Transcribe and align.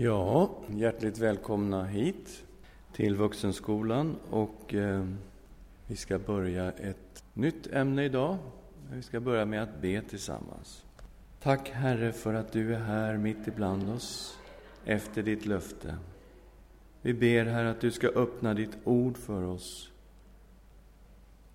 Ja, 0.00 0.50
hjärtligt 0.68 1.18
välkomna 1.18 1.84
hit 1.84 2.44
till 2.92 3.16
Vuxenskolan. 3.16 4.16
Och 4.30 4.74
eh, 4.74 5.06
vi 5.86 5.96
ska 5.96 6.18
börja 6.18 6.72
ett 6.72 7.24
nytt 7.34 7.66
ämne 7.66 8.04
idag. 8.04 8.38
Vi 8.92 9.02
ska 9.02 9.20
börja 9.20 9.44
med 9.44 9.62
att 9.62 9.80
be 9.80 10.02
tillsammans. 10.02 10.84
Tack 11.42 11.70
Herre 11.70 12.12
för 12.12 12.34
att 12.34 12.52
du 12.52 12.74
är 12.74 12.78
här 12.78 13.16
mitt 13.16 13.48
ibland 13.48 13.90
oss 13.90 14.38
efter 14.84 15.22
ditt 15.22 15.46
löfte. 15.46 15.96
Vi 17.02 17.14
ber 17.14 17.44
Herre 17.44 17.70
att 17.70 17.80
du 17.80 17.90
ska 17.90 18.08
öppna 18.08 18.54
ditt 18.54 18.78
ord 18.84 19.16
för 19.16 19.42
oss. 19.42 19.90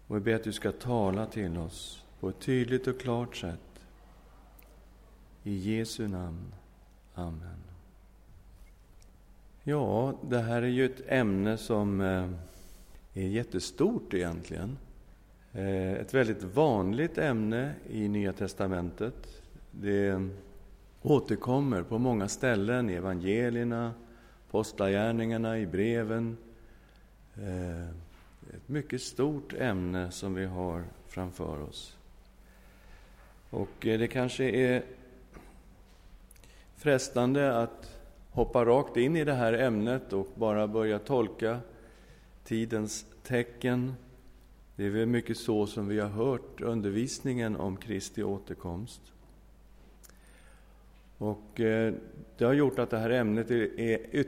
Och 0.08 0.16
vi 0.16 0.20
ber 0.20 0.36
att 0.36 0.44
du 0.44 0.54
ska 0.54 0.72
tala 0.72 1.26
till 1.26 1.58
oss 1.58 2.04
på 2.20 2.30
ett 2.30 2.40
tydligt 2.40 2.88
och 2.88 3.00
klart 3.00 3.36
sätt. 3.36 3.86
I 5.44 5.76
Jesu 5.76 6.08
namn. 6.08 6.54
Amen. 7.16 7.73
Ja, 9.66 10.14
det 10.22 10.40
här 10.40 10.62
är 10.62 10.68
ju 10.68 10.86
ett 10.86 11.02
ämne 11.08 11.58
som 11.58 12.02
eh, 12.02 12.30
är 13.14 13.28
jättestort 13.28 14.14
egentligen. 14.14 14.78
Eh, 15.54 15.94
ett 15.94 16.14
väldigt 16.14 16.44
vanligt 16.44 17.18
ämne 17.18 17.74
i 17.90 18.08
Nya 18.08 18.34
testamentet. 18.34 19.42
Det 19.72 20.30
återkommer 21.02 21.84
på 21.84 21.98
många 21.98 22.28
ställen 22.28 22.90
i 22.90 22.94
evangelierna, 22.94 23.94
postlagärningarna, 24.52 25.60
i 25.60 25.66
breven. 25.66 26.38
Eh, 27.36 27.88
ett 28.56 28.68
mycket 28.68 29.02
stort 29.02 29.54
ämne 29.54 30.12
som 30.12 30.34
vi 30.34 30.46
har 30.46 30.84
framför 31.08 31.62
oss. 31.62 31.98
Och 33.50 33.70
det 33.80 34.08
kanske 34.08 34.44
är 34.44 34.84
frestande 36.76 37.58
att 37.58 37.93
hoppa 38.34 38.66
rakt 38.66 38.98
in 38.98 39.16
i 39.16 39.24
det 39.24 39.34
här 39.34 39.54
ämnet 39.54 40.14
och 40.14 40.28
bara 40.36 40.68
börja 40.68 41.00
tolka 41.00 41.60
tidens 42.44 43.06
tecken. 43.24 43.94
Det 44.76 44.86
är 44.86 44.90
väl 44.90 45.06
mycket 45.06 45.38
så 45.38 45.68
som 45.68 45.88
vi 45.88 46.00
har 46.00 46.10
hört 46.10 46.62
undervisningen 46.62 47.56
om 47.56 47.78
Kristi 47.78 48.24
återkomst. 48.24 49.02
Och 51.18 51.60
eh, 51.60 51.94
det 52.38 52.46
har 52.46 52.54
gjort 52.54 52.80
att 52.80 52.90
det 52.90 52.98
här 52.98 53.10
ämnet 53.10 53.52
är 53.52 54.26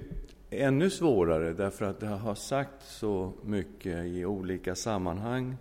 ännu 0.50 0.90
svårare 0.90 1.54
därför 1.54 1.86
att 1.86 2.00
det 2.00 2.08
har 2.08 2.36
sagt 2.36 2.84
så 2.84 3.34
mycket 3.44 4.06
i 4.06 4.26
olika 4.26 4.76
sammanhang 4.76 5.58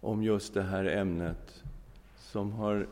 om 0.00 0.22
just 0.22 0.54
det 0.54 0.62
här 0.62 0.84
ämnet 0.84 1.62
som 2.16 2.52
har 2.52 2.76
eh, 2.76 2.86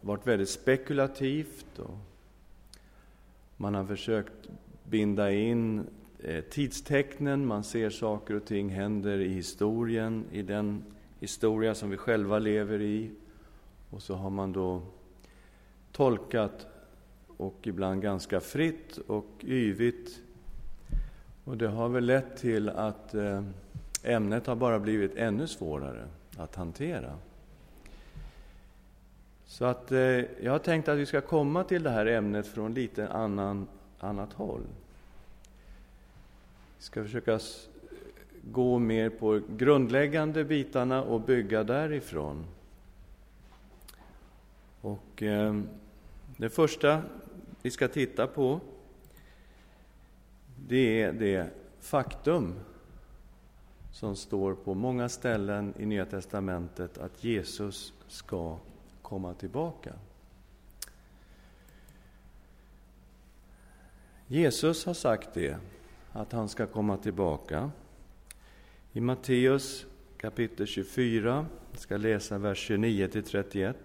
varit 0.00 0.26
väldigt 0.26 0.48
spekulativt 0.50 1.78
och 1.78 2.13
man 3.56 3.74
har 3.74 3.84
försökt 3.84 4.48
binda 4.84 5.32
in 5.32 5.86
eh, 6.18 6.44
tidstecknen, 6.44 7.46
man 7.46 7.64
ser 7.64 7.90
saker 7.90 8.34
och 8.34 8.44
ting 8.44 8.68
händer 8.68 9.18
i 9.18 9.28
historien, 9.28 10.24
i 10.32 10.42
den 10.42 10.84
historia 11.20 11.74
som 11.74 11.90
vi 11.90 11.96
själva 11.96 12.38
lever 12.38 12.80
i. 12.80 13.10
Och 13.90 14.02
så 14.02 14.14
har 14.14 14.30
man 14.30 14.52
då 14.52 14.82
tolkat, 15.92 16.66
och 17.36 17.66
ibland 17.66 18.02
ganska 18.02 18.40
fritt 18.40 18.98
och 19.06 19.44
yvigt. 19.44 20.20
Och 21.44 21.56
det 21.56 21.68
har 21.68 21.88
väl 21.88 22.04
lett 22.04 22.36
till 22.36 22.68
att 22.68 23.14
eh, 23.14 23.44
ämnet 24.02 24.46
har 24.46 24.56
bara 24.56 24.78
blivit 24.78 25.16
ännu 25.16 25.46
svårare 25.46 26.08
att 26.36 26.54
hantera. 26.54 27.18
Så 29.54 29.64
att 29.64 29.92
eh, 29.92 29.98
jag 30.42 30.52
har 30.52 30.58
tänkt 30.58 30.88
att 30.88 30.98
vi 30.98 31.06
ska 31.06 31.20
komma 31.20 31.64
till 31.64 31.82
det 31.82 31.90
här 31.90 32.06
ämnet 32.06 32.46
från 32.46 32.74
lite 32.74 33.08
annan, 33.08 33.66
annat 33.98 34.32
håll. 34.32 34.62
Vi 36.78 36.84
ska 36.84 37.02
försöka 37.02 37.40
gå 38.42 38.78
mer 38.78 39.10
på 39.10 39.40
grundläggande 39.56 40.44
bitarna 40.44 41.02
och 41.02 41.20
bygga 41.20 41.64
därifrån. 41.64 42.44
Och 44.80 45.22
eh, 45.22 45.60
det 46.36 46.50
första 46.50 47.02
vi 47.62 47.70
ska 47.70 47.88
titta 47.88 48.26
på 48.26 48.60
det 50.68 51.02
är 51.02 51.12
det 51.12 51.50
faktum 51.80 52.54
som 53.92 54.16
står 54.16 54.54
på 54.54 54.74
många 54.74 55.08
ställen 55.08 55.74
i 55.78 55.86
Nya 55.86 56.06
testamentet 56.06 56.98
att 56.98 57.24
Jesus 57.24 57.92
ska 58.08 58.58
komma 59.14 59.34
tillbaka. 59.34 59.92
Jesus 64.26 64.86
har 64.86 64.94
sagt 64.94 65.34
det, 65.34 65.56
att 66.12 66.32
han 66.32 66.48
ska 66.48 66.66
komma 66.66 66.96
tillbaka. 66.96 67.70
I 68.92 69.00
Matteus 69.00 69.86
kapitel 70.16 70.66
24, 70.66 71.46
jag 71.70 71.80
ska 71.80 71.96
läsa 71.96 72.38
vers 72.38 72.58
29 72.58 73.08
31. 73.26 73.76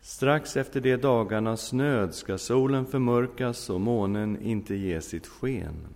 Strax 0.00 0.56
efter 0.56 0.80
de 0.80 0.96
dagarnas 0.96 1.72
nöd 1.72 2.14
ska 2.14 2.38
solen 2.38 2.86
förmörkas 2.86 3.70
och 3.70 3.80
månen 3.80 4.42
inte 4.42 4.74
ge 4.74 5.00
sitt 5.00 5.26
sken. 5.26 5.86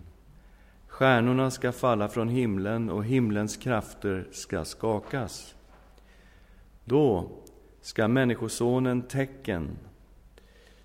Stjärnorna 0.87 1.51
ska 1.51 1.73
falla 1.73 2.09
från 2.09 2.29
himlen 2.29 2.91
och 2.91 3.05
himlens 3.05 3.57
krafter 3.57 4.29
ska 4.33 4.65
skakas. 4.65 5.55
Då 6.85 7.31
ska 7.81 8.09
Människosonen 8.09 9.03
tecken 9.03 9.79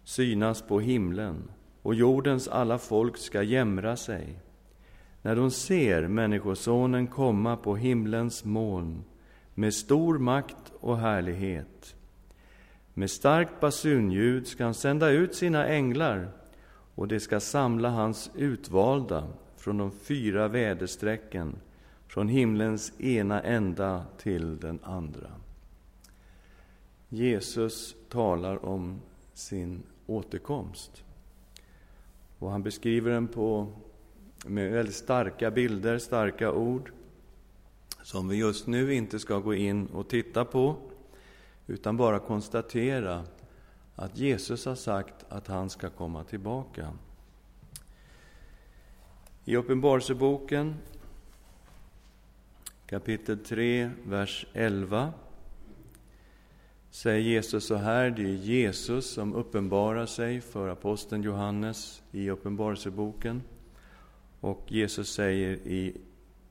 synas 0.03 0.61
på 0.61 0.79
himlen 0.79 1.51
och 1.81 1.95
jordens 1.95 2.47
alla 2.47 2.77
folk 2.77 3.17
ska 3.17 3.43
jämra 3.43 3.97
sig 3.97 4.39
när 5.21 5.35
de 5.35 5.51
ser 5.51 6.07
Människosonen 6.07 7.07
komma 7.07 7.57
på 7.57 7.75
himlens 7.75 8.45
moln 8.45 9.03
med 9.53 9.73
stor 9.73 10.17
makt 10.17 10.73
och 10.79 10.97
härlighet. 10.97 11.95
Med 12.93 13.11
starkt 13.11 13.59
basunljud 13.59 14.47
ska 14.47 14.63
han 14.63 14.73
sända 14.73 15.09
ut 15.09 15.35
sina 15.35 15.67
änglar 15.67 16.31
och 16.95 17.07
de 17.07 17.19
ska 17.19 17.39
samla 17.39 17.89
hans 17.89 18.31
utvalda 18.35 19.27
från 19.57 19.77
de 19.77 19.91
fyra 19.91 20.47
väderstrecken, 20.47 21.55
från 22.07 22.27
himlens 22.27 23.01
ena 23.01 23.41
ända 23.41 24.05
till 24.17 24.59
den 24.59 24.79
andra. 24.83 25.38
Jesus 27.09 27.95
talar 28.09 28.65
om 28.65 29.01
sin 29.33 29.83
återkomst. 30.07 31.03
Och 32.39 32.51
han 32.51 32.63
beskriver 32.63 33.11
den 33.11 33.27
på, 33.27 33.67
med 34.45 34.71
väldigt 34.71 34.95
starka 34.95 35.51
bilder, 35.51 35.97
starka 35.97 36.51
ord 36.51 36.91
som 38.03 38.27
vi 38.27 38.37
just 38.37 38.67
nu 38.67 38.93
inte 38.93 39.19
ska 39.19 39.39
gå 39.39 39.53
in 39.53 39.87
och 39.87 40.09
titta 40.09 40.45
på 40.45 40.75
utan 41.67 41.97
bara 41.97 42.19
konstatera 42.19 43.25
att 43.95 44.17
Jesus 44.17 44.65
har 44.65 44.75
sagt 44.75 45.25
att 45.29 45.47
han 45.47 45.69
ska 45.69 45.89
komma 45.89 46.23
tillbaka. 46.23 46.93
I 49.45 49.55
Uppenbarelseboken 49.55 50.75
kapitel 52.85 53.37
3, 53.37 53.91
vers 54.05 54.45
11 54.53 55.13
säger 56.91 57.19
Jesus 57.19 57.65
så 57.65 57.75
här, 57.75 58.09
det 58.09 58.21
är 58.21 58.35
Jesus 58.35 59.13
som 59.13 59.33
uppenbarar 59.33 60.05
sig 60.05 60.41
för 60.41 60.67
aposteln 60.67 61.23
Johannes 61.23 62.03
i 62.11 62.29
Uppenbarelseboken. 62.29 63.41
Och 64.39 64.65
Jesus 64.67 65.13
säger 65.13 65.49
i 65.67 65.97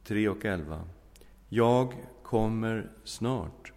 3 0.04 0.28
och 0.28 0.44
11. 0.44 0.84
Jag 1.48 1.94
kommer 2.22 2.90
snart. 3.04 3.72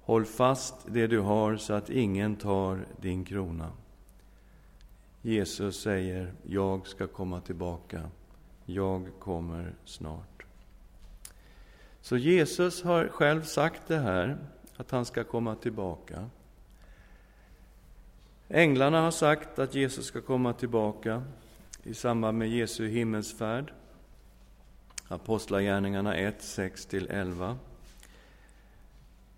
Håll 0.00 0.24
fast 0.24 0.74
det 0.86 1.06
du 1.06 1.20
har 1.20 1.56
så 1.56 1.72
att 1.72 1.90
ingen 1.90 2.36
tar 2.36 2.86
din 3.00 3.24
krona. 3.24 3.72
Jesus 5.22 5.80
säger, 5.80 6.32
jag 6.42 6.86
ska 6.86 7.06
komma 7.06 7.40
tillbaka. 7.40 8.10
Jag 8.64 9.08
kommer 9.18 9.74
snart. 9.84 10.44
Så 12.00 12.16
Jesus 12.16 12.82
har 12.82 13.08
själv 13.08 13.42
sagt 13.42 13.82
det 13.88 13.98
här 13.98 14.38
att 14.78 14.90
han 14.90 15.04
ska 15.04 15.24
komma 15.24 15.54
tillbaka. 15.54 16.30
Änglarna 18.48 19.00
har 19.00 19.10
sagt 19.10 19.58
att 19.58 19.74
Jesus 19.74 20.06
ska 20.06 20.20
komma 20.20 20.52
tillbaka 20.52 21.22
i 21.82 21.94
samband 21.94 22.38
med 22.38 22.48
Jesu 22.48 22.88
himmelsfärd. 22.88 23.72
Apostlagärningarna 25.08 26.16
1, 26.16 26.40
6-11. 26.40 27.56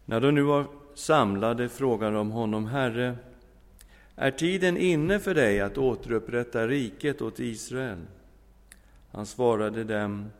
När 0.04 0.20
de 0.20 0.34
nu 0.34 0.42
var 0.42 0.66
samlade 0.94 1.68
frågade 1.68 2.16
de 2.16 2.30
honom, 2.30 2.66
Herre, 2.66 3.16
är 4.16 4.30
tiden 4.30 4.76
inne 4.76 5.20
för 5.20 5.34
dig 5.34 5.60
att 5.60 5.78
återupprätta 5.78 6.68
riket 6.68 7.22
åt 7.22 7.40
Israel? 7.40 7.98
Han 9.12 9.26
svarade 9.26 9.84
dem, 9.84 10.30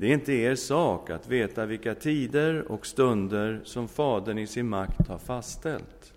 det 0.00 0.06
är 0.06 0.14
inte 0.14 0.32
er 0.32 0.54
sak 0.54 1.10
att 1.10 1.28
veta 1.28 1.66
vilka 1.66 1.94
tider 1.94 2.72
och 2.72 2.86
stunder 2.86 3.60
som 3.64 3.88
Fadern 3.88 4.38
i 4.38 4.46
sin 4.46 4.68
makt 4.68 5.08
har 5.08 5.18
fastställt. 5.18 6.12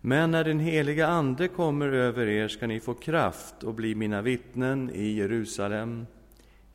Men 0.00 0.30
när 0.30 0.44
den 0.44 0.60
heliga 0.60 1.06
Ande 1.06 1.48
kommer 1.48 1.88
över 1.88 2.26
er 2.26 2.48
ska 2.48 2.66
ni 2.66 2.80
få 2.80 2.94
kraft 2.94 3.62
och 3.62 3.74
bli 3.74 3.94
mina 3.94 4.22
vittnen 4.22 4.90
i 4.90 5.12
Jerusalem, 5.12 6.06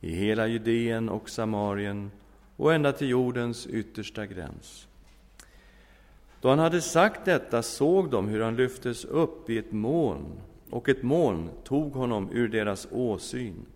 i 0.00 0.14
hela 0.14 0.46
Judeen 0.46 1.08
och 1.08 1.30
Samarien 1.30 2.10
och 2.56 2.74
ända 2.74 2.92
till 2.92 3.08
jordens 3.08 3.66
yttersta 3.66 4.26
gräns. 4.26 4.86
Då 6.40 6.48
han 6.48 6.58
hade 6.58 6.80
sagt 6.80 7.24
detta 7.24 7.62
såg 7.62 8.10
de 8.10 8.28
hur 8.28 8.40
han 8.40 8.56
lyftes 8.56 9.04
upp 9.04 9.50
i 9.50 9.58
ett 9.58 9.72
moln, 9.72 10.40
och 10.70 10.88
ett 10.88 11.02
moln 11.02 11.50
tog 11.64 11.92
honom 11.92 12.30
ur 12.32 12.48
deras 12.48 12.88
åsyn. 12.90 13.66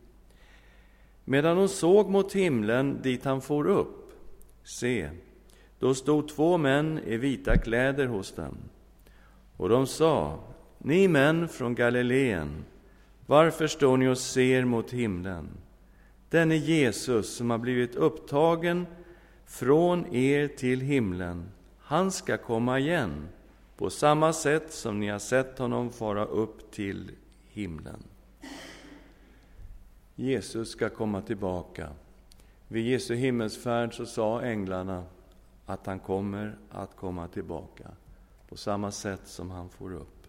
Medan 1.29 1.57
de 1.57 1.69
såg 1.69 2.11
mot 2.11 2.33
himlen 2.33 3.03
dit 3.03 3.25
han 3.25 3.41
for 3.41 3.67
upp, 3.67 4.13
se, 4.65 5.11
då 5.79 5.95
stod 5.95 6.29
två 6.29 6.59
män 6.59 7.01
i 7.07 7.17
vita 7.17 7.57
kläder 7.57 8.07
hos 8.07 8.33
dem. 8.33 8.57
Och 9.57 9.69
de 9.69 9.87
sa, 9.87 10.39
ni 10.79 11.09
män 11.09 11.49
från 11.49 11.75
Galileen, 11.75 12.65
varför 13.27 13.67
står 13.67 13.97
ni 13.97 14.09
och 14.09 14.19
ser 14.19 14.65
mot 14.65 14.91
himlen? 14.91 15.49
Denne 16.31 16.57
Jesus 16.57 17.37
som 17.37 17.51
har 17.51 17.59
blivit 17.59 17.95
upptagen 17.95 18.87
från 19.47 20.15
er 20.15 20.49
till 20.49 20.81
himlen, 20.81 21.49
han 21.79 22.13
ska 22.13 22.37
komma 22.37 22.79
igen 22.79 23.29
på 23.77 23.91
samma 23.91 24.33
sätt 24.33 24.73
som 24.73 25.01
ni 25.01 25.09
har 25.09 25.19
sett 25.19 25.59
honom 25.59 25.91
fara 25.91 26.25
upp 26.25 26.71
till 26.71 27.11
himlen. 27.49 28.03
Jesus 30.17 30.71
ska 30.71 30.89
komma 30.89 31.23
tillbaka. 31.23 31.89
Vid 32.69 32.87
Jesu 32.87 33.15
himmelsfärd 33.15 33.95
så 33.95 34.07
sa 34.07 34.43
änglarna 34.43 35.05
att 35.67 35.87
han 35.87 35.99
kommer 35.99 36.59
att 36.71 36.97
komma 36.97 37.29
tillbaka 37.29 37.91
på 38.49 38.57
samma 38.57 38.91
sätt 38.91 39.21
som 39.25 39.51
han 39.51 39.69
får 39.69 39.95
upp. 39.95 40.27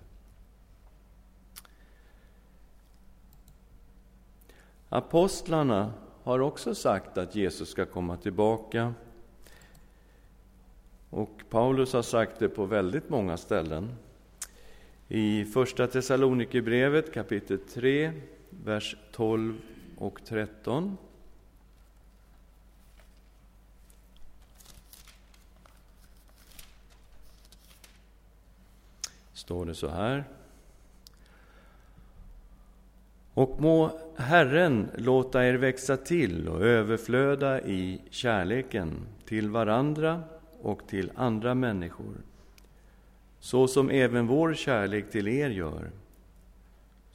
Apostlarna 4.89 5.93
har 6.23 6.39
också 6.39 6.75
sagt 6.75 7.17
att 7.17 7.35
Jesus 7.35 7.69
ska 7.69 7.85
komma 7.85 8.17
tillbaka. 8.17 8.93
Och 11.09 11.41
Paulus 11.49 11.93
har 11.93 12.01
sagt 12.01 12.39
det 12.39 12.49
på 12.49 12.65
väldigt 12.65 13.09
många 13.09 13.37
ställen. 13.37 13.95
I 15.07 15.45
Första 15.45 15.87
Thessalonikerbrevet 15.87 17.13
kapitel 17.13 17.59
3, 17.59 18.11
vers 18.49 18.95
12 19.11 19.61
och 19.97 20.19
13. 20.25 20.97
står 29.47 29.65
det 29.65 29.75
så 29.75 29.87
här. 29.87 30.23
Och 33.33 33.61
må 33.61 33.99
Herren 34.15 34.89
låta 34.95 35.45
er 35.45 35.53
växa 35.53 35.97
till 35.97 36.47
och 36.47 36.61
överflöda 36.61 37.61
i 37.61 38.01
kärleken 38.09 38.91
till 39.25 39.49
varandra 39.49 40.23
och 40.61 40.87
till 40.87 41.11
andra 41.15 41.55
människor, 41.55 42.15
så 43.39 43.67
som 43.67 43.89
även 43.89 44.27
vår 44.27 44.53
kärlek 44.53 45.11
till 45.11 45.27
er 45.27 45.49
gör, 45.49 45.91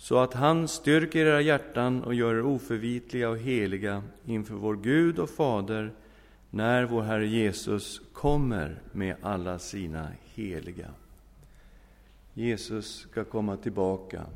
så 0.03 0.19
att 0.19 0.35
han 0.35 0.69
styrker 0.69 1.27
era 1.27 1.41
hjärtan 1.41 2.05
och 2.05 2.15
gör 2.15 2.35
er 2.35 2.43
oförvitliga 2.43 3.31
och 3.31 3.39
heliga 3.39 4.03
inför 4.25 4.55
vår 4.55 4.77
Gud 4.77 5.19
och 5.19 5.31
Fader 5.31 5.93
när 6.51 6.85
vår 6.85 7.03
Herre 7.03 7.27
Jesus 7.27 8.01
kommer 8.13 8.83
med 8.93 9.17
alla 9.23 9.59
sina 9.59 10.09
heliga. 10.25 10.91
Jesus 12.35 12.97
ska 12.97 13.25
komma 13.25 13.57
tillbaka. 13.57 14.27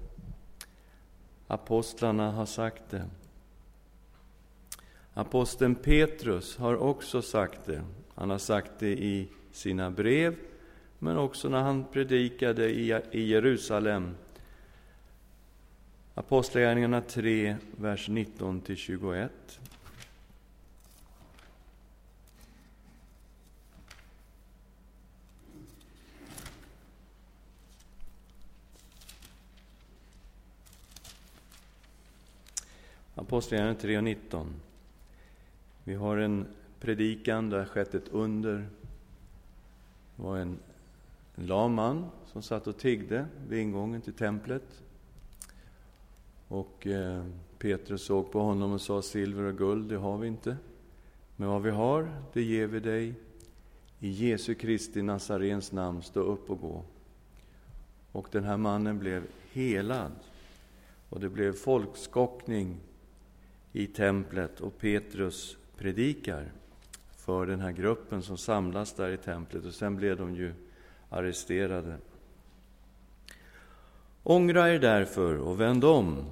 Apostlarna 1.46 2.30
har 2.30 2.46
sagt 2.46 2.90
det. 2.90 3.04
Aposteln 5.14 5.74
Petrus 5.74 6.56
har 6.56 6.76
också 6.76 7.22
sagt 7.22 7.66
det. 7.66 7.82
Han 8.14 8.30
har 8.30 8.38
sagt 8.38 8.72
det 8.78 8.92
i 8.92 9.28
sina 9.52 9.90
brev, 9.90 10.36
men 10.98 11.16
också 11.16 11.48
när 11.48 11.60
han 11.60 11.84
predikade 11.84 12.70
i 13.10 13.26
Jerusalem. 13.26 14.14
Apostlagärningarna 16.18 17.00
3, 17.00 17.56
vers 17.76 18.08
19-21. 18.08 19.28
Apostlagärningarna 33.14 33.80
3 33.80 33.96
och 33.96 34.04
19. 34.04 34.54
Vi 35.84 35.94
har 35.94 36.16
en 36.16 36.46
predikan 36.80 37.50
där 37.50 37.64
skett 37.64 37.94
ett 37.94 38.08
under. 38.08 38.56
Det 40.16 40.22
var 40.22 40.36
en 40.36 40.58
lam 41.34 41.74
man 41.74 42.10
som 42.26 42.42
satt 42.42 42.66
och 42.66 42.78
tiggde 42.78 43.26
vid 43.48 43.60
ingången 43.60 44.00
till 44.00 44.12
templet. 44.12 44.82
Och 46.48 46.86
eh, 46.86 47.24
Petrus 47.58 48.02
såg 48.02 48.32
på 48.32 48.40
honom 48.40 48.72
och 48.72 48.80
sa, 48.80 49.02
silver 49.02 49.42
och 49.42 49.58
guld, 49.58 49.88
det 49.88 49.96
har 49.96 50.18
vi 50.18 50.28
inte. 50.28 50.56
Men 51.36 51.48
vad 51.48 51.62
vi 51.62 51.70
har, 51.70 52.22
det 52.32 52.42
ger 52.42 52.66
vi 52.66 52.80
dig. 52.80 53.14
I 54.00 54.10
Jesu 54.10 54.54
Kristi 54.54 55.02
Nazarens 55.02 55.72
namn, 55.72 56.02
stå 56.02 56.20
upp 56.20 56.50
och 56.50 56.60
gå. 56.60 56.82
Och 58.12 58.28
den 58.32 58.44
här 58.44 58.56
mannen 58.56 58.98
blev 58.98 59.26
helad. 59.52 60.12
Och 61.08 61.20
det 61.20 61.28
blev 61.28 61.52
folkskockning 61.52 62.76
i 63.72 63.86
templet 63.86 64.60
och 64.60 64.78
Petrus 64.78 65.56
predikar 65.76 66.52
för 67.16 67.46
den 67.46 67.60
här 67.60 67.72
gruppen 67.72 68.22
som 68.22 68.38
samlas 68.38 68.92
där 68.92 69.10
i 69.10 69.16
templet 69.16 69.64
och 69.64 69.74
sen 69.74 69.96
blev 69.96 70.16
de 70.16 70.34
ju 70.34 70.52
arresterade. 71.08 71.96
Ångra 74.28 74.74
er 74.74 74.78
därför 74.78 75.38
och 75.38 75.60
vänd 75.60 75.84
om 75.84 76.24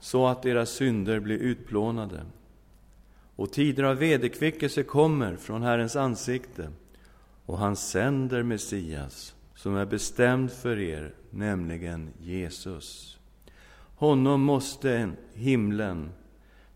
så 0.00 0.26
att 0.26 0.46
era 0.46 0.66
synder 0.66 1.20
blir 1.20 1.38
utplånade 1.38 2.20
och 3.36 3.52
tider 3.52 3.82
av 3.82 3.96
vederkvickelse 3.96 4.82
kommer 4.82 5.36
från 5.36 5.62
Herrens 5.62 5.96
ansikte 5.96 6.70
och 7.46 7.58
han 7.58 7.76
sänder 7.76 8.42
Messias 8.42 9.34
som 9.54 9.76
är 9.76 9.86
bestämd 9.86 10.52
för 10.52 10.78
er, 10.78 11.14
nämligen 11.30 12.10
Jesus. 12.20 13.18
Honom 13.96 14.40
måste 14.40 15.10
himlen 15.34 16.10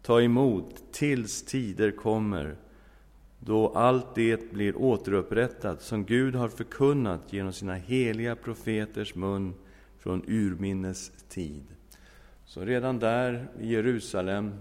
ta 0.02 0.20
emot 0.20 0.92
tills 0.92 1.44
tider 1.44 1.90
kommer 1.90 2.56
då 3.38 3.68
allt 3.68 4.14
det 4.14 4.52
blir 4.52 4.76
återupprättat 4.76 5.82
som 5.82 6.04
Gud 6.04 6.34
har 6.34 6.48
förkunnat 6.48 7.32
genom 7.32 7.52
sina 7.52 7.74
heliga 7.74 8.36
profeters 8.36 9.14
mun 9.14 9.54
från 10.00 10.24
urminnes 10.26 11.12
tid. 11.28 11.64
Så 12.44 12.64
redan 12.64 12.98
där 12.98 13.48
i 13.60 13.72
Jerusalem, 13.72 14.54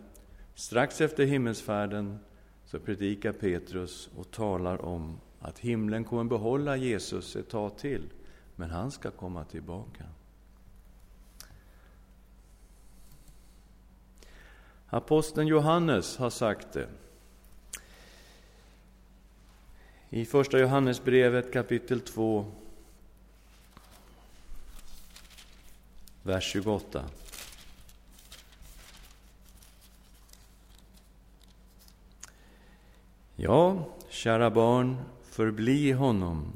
strax 0.54 1.02
efter 1.02 1.26
himmelsfärden, 1.26 2.20
så 2.66 2.80
predikar 2.80 3.32
Petrus 3.32 4.10
och 4.16 4.32
talar 4.32 4.86
om 4.86 5.20
att 5.40 5.60
himlen 5.60 6.04
kommer 6.04 6.24
behålla 6.24 6.78
Jesus 6.78 7.36
ett 7.36 7.50
tag 7.50 7.78
till, 7.78 8.10
men 8.56 8.70
han 8.70 8.92
ska 8.92 9.12
komma 9.12 9.44
tillbaka. 9.44 10.04
Aposteln 14.88 15.48
Johannes 15.48 16.18
har 16.18 16.30
sagt 16.30 16.74
det. 16.74 16.88
I 20.10 20.26
Första 20.26 20.60
Johannesbrevet 20.60 21.54
kapitel 21.54 22.00
2, 22.00 22.46
vers 26.30 26.44
28. 26.44 27.04
Ja, 33.36 33.86
kära 34.10 34.50
barn, 34.50 34.98
förbli 35.24 35.92
honom 35.92 36.54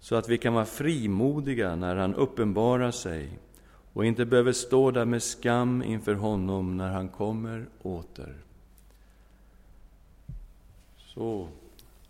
så 0.00 0.14
att 0.14 0.28
vi 0.28 0.38
kan 0.38 0.54
vara 0.54 0.64
frimodiga 0.64 1.76
när 1.76 1.96
han 1.96 2.14
uppenbarar 2.14 2.90
sig 2.90 3.38
och 3.92 4.04
inte 4.04 4.24
behöver 4.24 4.52
stå 4.52 4.90
där 4.90 5.04
med 5.04 5.22
skam 5.22 5.82
inför 5.82 6.14
honom 6.14 6.76
när 6.76 6.88
han 6.88 7.08
kommer 7.08 7.66
åter. 7.82 8.36
Så 10.96 11.48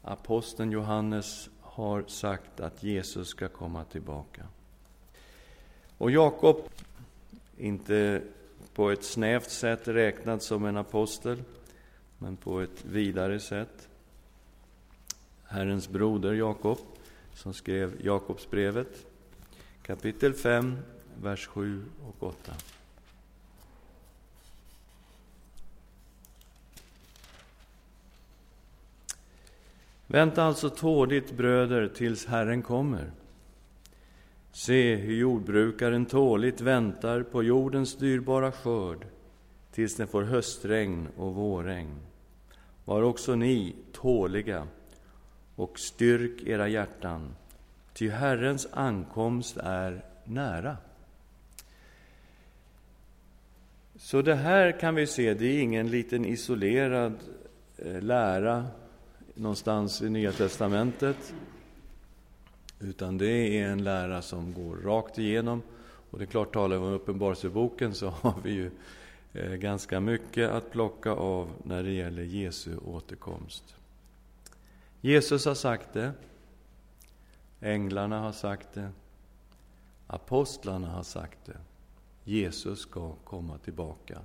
aposteln 0.03 0.73
Johannes 0.73 1.49
har 1.61 2.05
sagt 2.07 2.61
att 2.61 2.83
Jesus 2.83 3.29
ska 3.29 3.49
komma 3.49 3.85
tillbaka. 3.85 4.43
Och 5.99 6.11
Jakob, 6.11 6.69
inte 7.57 8.23
på 8.75 8.91
ett 8.91 9.05
snävt 9.05 9.51
sätt 9.51 9.89
räknad 9.89 10.43
som 10.43 10.65
en 10.65 10.77
apostel, 10.77 11.43
men 12.19 12.37
på 12.37 12.61
ett 12.61 12.85
vidare 12.85 13.41
sätt. 13.41 13.89
Herrens 15.45 15.89
broder 15.89 16.33
Jakob, 16.33 16.79
som 17.35 17.55
skrev 17.55 18.07
Jakobsbrevet, 18.07 19.07
kapitel 19.83 20.35
5, 20.35 20.79
vers 21.23 21.47
7 21.47 21.85
och 22.09 22.23
8. 22.23 22.53
Vänta 30.07 30.43
alltså 30.43 30.71
tåligt, 30.71 31.33
bröder, 31.33 31.89
tills 31.89 32.27
Herren 32.27 32.63
kommer. 32.63 33.11
Se 34.59 34.95
hur 34.95 35.17
jordbrukaren 35.17 36.07
tåligt 36.07 36.61
väntar 36.61 37.23
på 37.23 37.43
jordens 37.43 37.97
dyrbara 37.97 38.53
skörd 38.53 39.07
tills 39.73 39.97
den 39.97 40.09
får 40.09 40.23
höstregn 40.23 41.09
och 41.17 41.35
vårregn. 41.35 41.95
Var 42.85 43.03
också 43.03 43.35
ni 43.35 43.75
tåliga 43.93 44.67
och 45.57 45.79
styrk 45.79 46.43
era 46.47 46.69
hjärtan, 46.69 47.35
ty 47.93 48.09
Herrens 48.09 48.69
ankomst 48.73 49.57
är 49.57 50.05
nära. 50.25 50.77
Så 53.97 54.23
det 54.23 54.35
här 54.35 54.81
kan 54.81 54.95
vi 54.95 55.07
se, 55.07 55.35
det 55.35 55.47
är 55.47 55.61
ingen 55.61 55.91
liten 55.91 56.25
isolerad 56.25 57.15
eh, 57.77 58.03
lära 58.03 58.67
någonstans 59.35 60.03
i 60.03 60.11
Nya 60.11 60.33
testamentet, 60.33 61.35
utan 62.81 63.19
det 63.19 63.59
är 63.61 63.69
en 63.69 63.85
lära 63.85 64.23
som 64.23 64.53
går 64.53 64.77
rakt 64.77 65.19
igenom. 65.19 65.63
Och 66.11 66.19
det 66.19 66.25
är 66.25 66.27
klart, 66.27 66.53
talar 66.53 66.79
vi 66.79 66.87
om 66.87 66.93
Uppenbarelseboken 66.93 67.95
så 67.95 68.09
har 68.09 68.35
vi 68.43 68.51
ju 68.51 68.71
eh, 69.33 69.53
ganska 69.53 70.01
mycket 70.01 70.51
att 70.51 70.71
plocka 70.71 71.11
av 71.11 71.51
när 71.63 71.83
det 71.83 71.93
gäller 71.93 72.23
Jesu 72.23 72.77
återkomst. 72.77 73.75
Jesus 75.01 75.45
har 75.45 75.55
sagt 75.55 75.93
det, 75.93 76.13
änglarna 77.61 78.21
har 78.21 78.33
sagt 78.33 78.69
det, 78.75 78.91
apostlarna 80.07 80.89
har 80.89 81.03
sagt 81.03 81.39
det. 81.45 81.57
Jesus 82.25 82.81
ska 82.81 83.13
komma 83.25 83.59
tillbaka. 83.59 84.21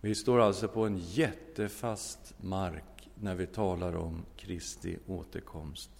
Vi 0.00 0.14
står 0.14 0.40
alltså 0.40 0.68
på 0.68 0.86
en 0.86 0.98
jättefast 0.98 2.34
mark 2.40 3.08
när 3.14 3.34
vi 3.34 3.46
talar 3.46 3.96
om 3.96 4.22
Kristi 4.36 4.98
återkomst. 5.06 5.90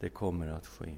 Det 0.00 0.08
kommer 0.08 0.48
att 0.48 0.66
ske. 0.66 0.92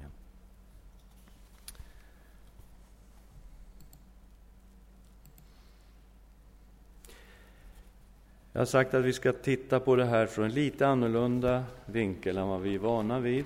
Jag 8.53 8.61
har 8.61 8.65
sagt 8.65 8.93
att 8.93 9.05
vi 9.05 9.13
ska 9.13 9.33
titta 9.33 9.79
på 9.79 9.95
det 9.95 10.05
här 10.05 10.25
från 10.25 10.45
en 10.45 10.53
lite 10.53 10.87
annorlunda 10.87 11.63
vinkel 11.85 12.37
än 12.37 12.47
vad 12.47 12.61
vi 12.61 12.75
är 12.75 12.79
vana 12.79 13.19
vid. 13.19 13.45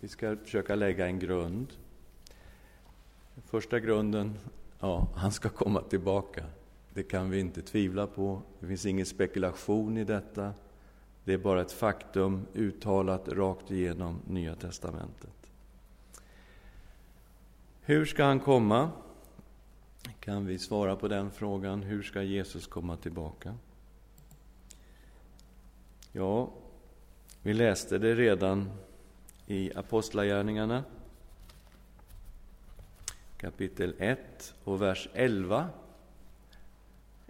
Vi 0.00 0.08
ska 0.08 0.36
försöka 0.36 0.74
lägga 0.74 1.06
en 1.06 1.18
grund. 1.18 1.66
Första 3.46 3.80
grunden, 3.80 4.38
ja, 4.80 5.08
han 5.14 5.32
ska 5.32 5.48
komma 5.48 5.82
tillbaka. 5.82 6.44
Det 6.94 7.02
kan 7.02 7.30
vi 7.30 7.40
inte 7.40 7.62
tvivla 7.62 8.06
på. 8.06 8.42
Det 8.60 8.66
finns 8.66 8.86
ingen 8.86 9.06
spekulation 9.06 9.98
i 9.98 10.04
detta. 10.04 10.52
Det 11.24 11.32
är 11.32 11.38
bara 11.38 11.60
ett 11.60 11.72
faktum 11.72 12.46
uttalat 12.54 13.28
rakt 13.28 13.70
igenom 13.70 14.18
Nya 14.28 14.54
testamentet. 14.54 15.50
Hur 17.80 18.04
ska 18.04 18.24
han 18.24 18.40
komma? 18.40 18.90
Kan 20.20 20.46
vi 20.46 20.58
svara 20.58 20.96
på 20.96 21.08
den 21.08 21.30
frågan? 21.30 21.82
Hur 21.82 22.02
ska 22.02 22.22
Jesus 22.22 22.66
komma 22.66 22.96
tillbaka? 22.96 23.54
Ja, 26.12 26.50
vi 27.42 27.54
läste 27.54 27.98
det 27.98 28.14
redan 28.14 28.70
i 29.46 29.72
Apostlagärningarna 29.74 30.84
kapitel 33.36 33.94
1 33.98 34.54
och 34.64 34.82
vers 34.82 35.08
11. 35.14 35.68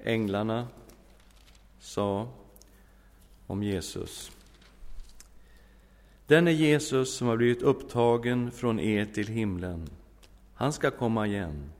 Änglarna 0.04 0.68
sa 1.78 2.28
om 3.46 3.62
Jesus. 3.62 4.32
Den 6.26 6.48
är 6.48 6.52
Jesus 6.52 7.16
som 7.16 7.28
har 7.28 7.36
blivit 7.36 7.62
upptagen 7.62 8.50
från 8.50 8.80
er 8.80 9.04
till 9.04 9.28
himlen. 9.28 9.88
Han 10.54 10.72
ska 10.72 10.90
komma 10.90 11.26
igen 11.26 11.72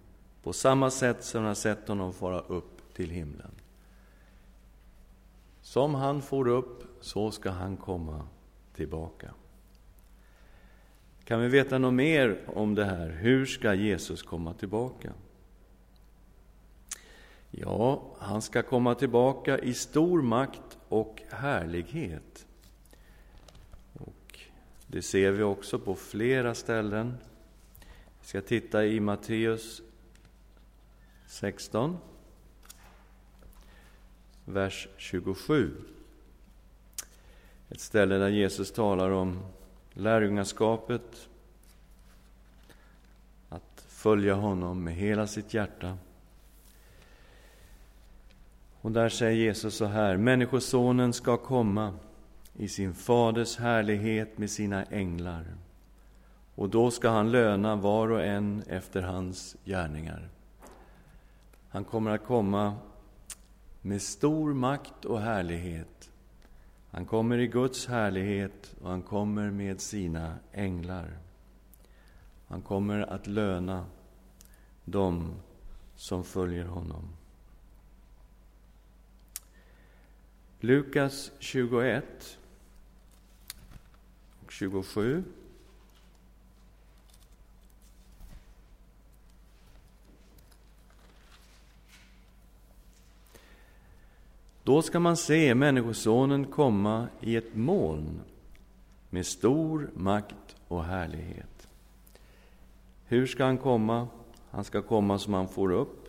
på 0.42 0.52
samma 0.52 0.90
sätt 0.90 1.25
som 1.25 1.42
ni 1.42 1.49
har 1.49 1.54
sett 1.54 1.88
honom 1.88 2.12
fara 2.12 2.40
upp 2.40 2.94
till 2.94 3.11
himlen. 3.11 3.50
Som 5.62 5.95
han 5.95 6.23
for 6.23 6.49
upp, 6.49 6.85
så 7.00 7.31
ska 7.31 7.50
han 7.50 7.76
komma 7.76 8.28
tillbaka. 8.75 9.35
Kan 11.25 11.40
vi 11.40 11.49
veta 11.49 11.78
något 11.78 11.95
mer 11.95 12.40
om 12.47 12.75
det 12.75 12.85
här? 12.85 13.09
Hur 13.09 13.47
ska 13.47 13.75
Jesus 13.75 14.23
komma 14.23 14.54
tillbaka? 14.54 15.12
Ja, 17.50 18.02
han 18.19 18.42
ska 18.42 18.62
komma 18.62 18.95
tillbaka 18.95 19.59
i 19.59 19.75
stor 19.75 20.23
makt 20.23 20.78
och 20.88 21.23
härlighet. 21.31 22.47
Och 23.92 24.40
det 24.87 25.02
ser 25.02 25.33
vi 25.33 25.42
också 25.42 25.78
på 25.78 25.95
flera 25.95 26.54
ställen. 26.54 27.16
Vi 28.21 28.26
ska 28.26 28.40
titta 28.40 28.85
i 28.87 29.00
Matteus 29.00 29.83
16 31.26 31.99
vers 34.44 34.88
27. 34.96 35.70
Ett 37.68 37.80
ställe 37.80 38.18
där 38.18 38.28
Jesus 38.28 38.72
talar 38.72 39.11
om 39.11 39.38
lärjungaskapet, 39.92 41.28
att 43.49 43.84
följa 43.88 44.34
honom 44.34 44.84
med 44.84 44.94
hela 44.94 45.26
sitt 45.26 45.54
hjärta. 45.54 45.99
Och 48.80 48.92
där 48.92 49.08
säger 49.08 49.37
Jesus 49.37 49.75
så 49.75 49.84
här, 49.84 50.16
Människosonen 50.16 51.12
ska 51.12 51.37
komma 51.37 51.94
i 52.56 52.68
sin 52.68 52.94
faders 52.94 53.56
härlighet 53.56 54.38
med 54.38 54.50
sina 54.50 54.84
änglar 54.84 55.44
och 56.54 56.68
då 56.68 56.90
ska 56.90 57.08
han 57.08 57.30
löna 57.30 57.76
var 57.76 58.11
och 58.11 58.25
en 58.25 58.62
efter 58.68 59.02
hans 59.02 59.56
gärningar. 59.64 60.28
Han 61.68 61.84
kommer 61.84 62.11
att 62.11 62.25
komma 62.25 62.75
med 63.82 64.02
stor 64.02 64.54
makt 64.54 65.04
och 65.04 65.20
härlighet. 65.20 66.10
Han 66.90 67.06
kommer 67.06 67.38
i 67.38 67.46
Guds 67.46 67.86
härlighet 67.86 68.74
och 68.82 68.90
han 68.90 69.02
kommer 69.02 69.50
med 69.50 69.80
sina 69.80 70.36
änglar. 70.52 71.18
Han 72.46 72.62
kommer 72.62 72.98
att 72.98 73.26
löna 73.26 73.86
dem 74.84 75.34
som 75.96 76.24
följer 76.24 76.64
honom. 76.64 77.08
Lukas 80.60 81.32
21 81.38 82.38
och 84.44 84.52
27 84.52 85.24
Då 94.72 94.82
ska 94.82 95.00
man 95.00 95.16
se 95.16 95.54
Människosonen 95.54 96.44
komma 96.44 97.08
i 97.20 97.36
ett 97.36 97.54
moln 97.54 98.20
med 99.10 99.26
stor 99.26 99.90
makt 99.94 100.56
och 100.68 100.84
härlighet. 100.84 101.68
Hur 103.04 103.26
ska 103.26 103.44
han 103.44 103.58
komma? 103.58 104.08
Han 104.50 104.64
ska 104.64 104.82
komma 104.82 105.18
som 105.18 105.34
han 105.34 105.48
får 105.48 105.72
upp. 105.72 106.08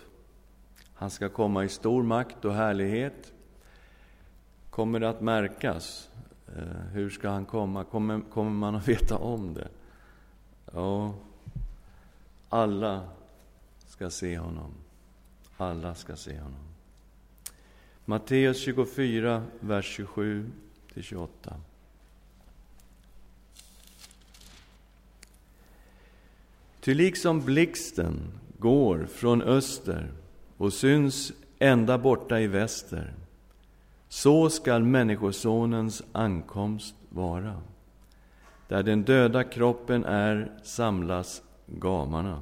Han 0.94 1.10
ska 1.10 1.30
komma 1.30 1.64
i 1.64 1.70
stor 1.70 2.04
makt 2.04 2.46
och 2.46 2.54
härlighet. 2.54 3.34
Kommer 4.70 5.00
det 5.00 5.10
att 5.10 5.22
märkas? 5.22 6.10
Eh, 6.56 6.88
hur 6.92 7.10
ska 7.10 7.30
han 7.30 7.46
komma? 7.46 7.84
Kommer, 7.84 8.22
kommer 8.22 8.52
man 8.52 8.76
att 8.76 8.88
veta 8.88 9.18
om 9.18 9.54
det? 9.54 9.68
Ja, 10.74 11.14
alla 12.50 13.02
ska 13.86 14.10
se 14.10 14.38
honom. 14.38 14.72
Alla 15.58 15.96
ska 15.96 16.16
se 16.16 16.40
honom. 16.40 16.73
Matteus 18.06 18.60
24, 18.60 19.44
vers 19.60 19.86
27 19.86 20.52
28. 20.96 21.56
Ty 26.82 26.94
liksom 26.94 27.46
blixten 27.46 28.20
går 28.60 29.06
från 29.06 29.42
öster 29.42 30.12
och 30.58 30.74
syns 30.74 31.32
ända 31.60 31.98
borta 31.98 32.40
i 32.40 32.48
väster, 32.48 33.14
så 34.10 34.50
skall 34.50 34.84
Människosonens 34.84 36.04
ankomst 36.12 36.96
vara. 37.10 37.62
Där 38.68 38.84
den 38.84 39.04
döda 39.04 39.44
kroppen 39.44 40.06
är 40.06 40.52
samlas 40.64 41.42
gamarna. 41.68 42.42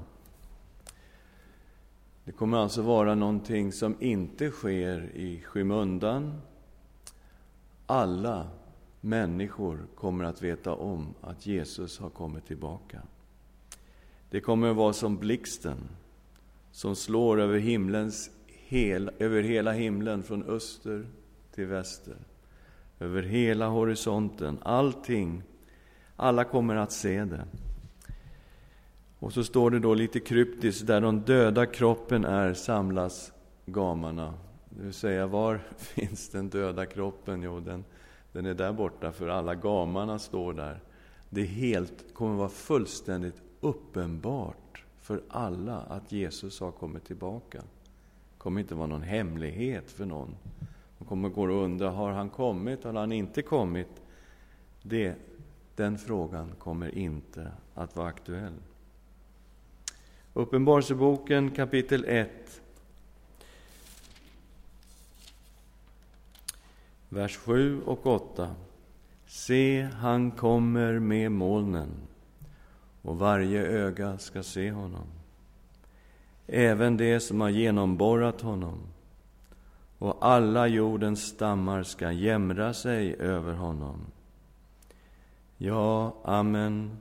Det 2.31 2.38
kommer 2.38 2.57
alltså 2.57 2.81
vara 2.81 3.15
någonting 3.15 3.71
som 3.71 3.95
inte 4.00 4.50
sker 4.50 5.11
i 5.15 5.41
skymundan. 5.41 6.41
Alla 7.85 8.47
människor 9.01 9.79
kommer 9.95 10.23
att 10.23 10.41
veta 10.41 10.73
om 10.73 11.13
att 11.21 11.45
Jesus 11.45 12.00
har 12.00 12.09
kommit 12.09 12.45
tillbaka. 12.45 13.01
Det 14.29 14.39
kommer 14.39 14.69
att 14.69 14.75
vara 14.75 14.93
som 14.93 15.17
blixten 15.17 15.77
som 16.71 16.95
slår 16.95 17.39
över, 17.39 17.59
himlens 17.59 18.29
hel, 18.47 19.11
över 19.19 19.43
hela 19.43 19.71
himlen 19.71 20.23
från 20.23 20.43
öster 20.43 21.07
till 21.55 21.65
väster. 21.65 22.17
Över 23.00 23.23
hela 23.23 23.67
horisonten. 23.67 24.57
Allting, 24.61 25.43
alla 26.15 26.43
kommer 26.43 26.75
att 26.75 26.91
se 26.91 27.25
det. 27.25 27.45
Och 29.21 29.33
så 29.33 29.43
står 29.43 29.71
det 29.71 29.79
då 29.79 29.93
lite 29.93 30.19
kryptiskt, 30.19 30.87
där 30.87 31.01
de 31.01 31.21
döda 31.21 31.65
kroppen 31.65 32.25
är 32.25 32.53
samlas 32.53 33.33
gamarna. 33.65 34.33
Det 34.69 34.83
vill 34.83 34.93
säga, 34.93 35.27
var 35.27 35.61
finns 35.77 36.29
den 36.29 36.49
döda 36.49 36.85
kroppen? 36.85 37.41
Jo, 37.41 37.59
den, 37.59 37.85
den 38.31 38.45
är 38.45 38.53
där 38.53 38.73
borta, 38.73 39.11
för 39.11 39.27
alla 39.27 39.55
gamarna 39.55 40.19
står 40.19 40.53
där. 40.53 40.79
Det 41.29 41.43
helt 41.43 42.13
kommer 42.13 42.35
vara 42.35 42.49
fullständigt 42.49 43.41
uppenbart 43.59 44.83
för 44.99 45.21
alla 45.29 45.79
att 45.79 46.11
Jesus 46.11 46.59
har 46.59 46.71
kommit 46.71 47.05
tillbaka. 47.05 47.57
Det 47.57 48.37
kommer 48.37 48.61
inte 48.61 48.75
vara 48.75 48.87
någon 48.87 49.01
hemlighet 49.01 49.91
för 49.91 50.05
någon. 50.05 50.35
De 50.97 51.05
kommer 51.05 51.29
gå 51.29 51.41
och 51.41 51.63
undra, 51.63 51.89
har 51.89 52.11
han 52.11 52.29
kommit 52.29 52.79
eller 52.79 52.93
har 52.93 52.99
han 52.99 53.11
inte 53.11 53.41
kommit? 53.41 54.01
Det, 54.83 55.15
den 55.75 55.97
frågan 55.97 56.51
kommer 56.59 56.97
inte 56.97 57.51
att 57.73 57.95
vara 57.95 58.07
aktuell. 58.07 58.53
Uppenbarelseboken 60.33 61.51
kapitel 61.51 62.05
1, 62.07 62.61
vers 67.09 67.38
7 67.38 67.81
och 67.81 68.07
8. 68.07 68.55
Se, 69.27 69.81
han 69.81 70.31
kommer 70.31 71.00
med 71.00 71.31
molnen, 71.31 71.89
och 73.01 73.19
varje 73.19 73.61
öga 73.65 74.17
ska 74.17 74.43
se 74.43 74.71
honom, 74.71 75.07
även 76.47 76.97
det 76.97 77.19
som 77.19 77.41
har 77.41 77.50
genomborrat 77.50 78.41
honom, 78.41 78.79
och 79.97 80.17
alla 80.27 80.67
jordens 80.67 81.27
stammar 81.27 81.83
ska 81.83 82.11
jämra 82.11 82.73
sig 82.73 83.15
över 83.15 83.53
honom. 83.53 84.00
Ja, 85.57 86.15
amen. 86.23 86.97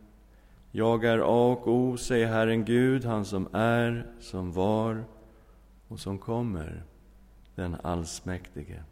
Jag 0.72 1.04
är 1.04 1.18
A 1.18 1.52
och 1.52 1.68
O, 1.68 1.96
säger 1.96 2.26
Herren 2.26 2.64
Gud, 2.64 3.04
han 3.04 3.24
som 3.24 3.48
är, 3.52 4.06
som 4.20 4.52
var 4.52 5.04
och 5.88 6.00
som 6.00 6.18
kommer, 6.18 6.82
den 7.54 7.76
allsmäktige. 7.82 8.82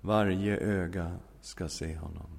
Varje 0.00 0.56
öga 0.56 1.16
ska 1.40 1.68
se 1.68 1.96
honom. 1.96 2.30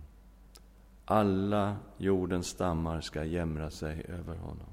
Alla 1.06 1.76
jordens 1.98 2.48
stammar 2.48 3.02
ska 3.02 3.24
jämra 3.24 3.72
sig 3.72 4.06
över 4.08 4.36
honom. 4.36 4.70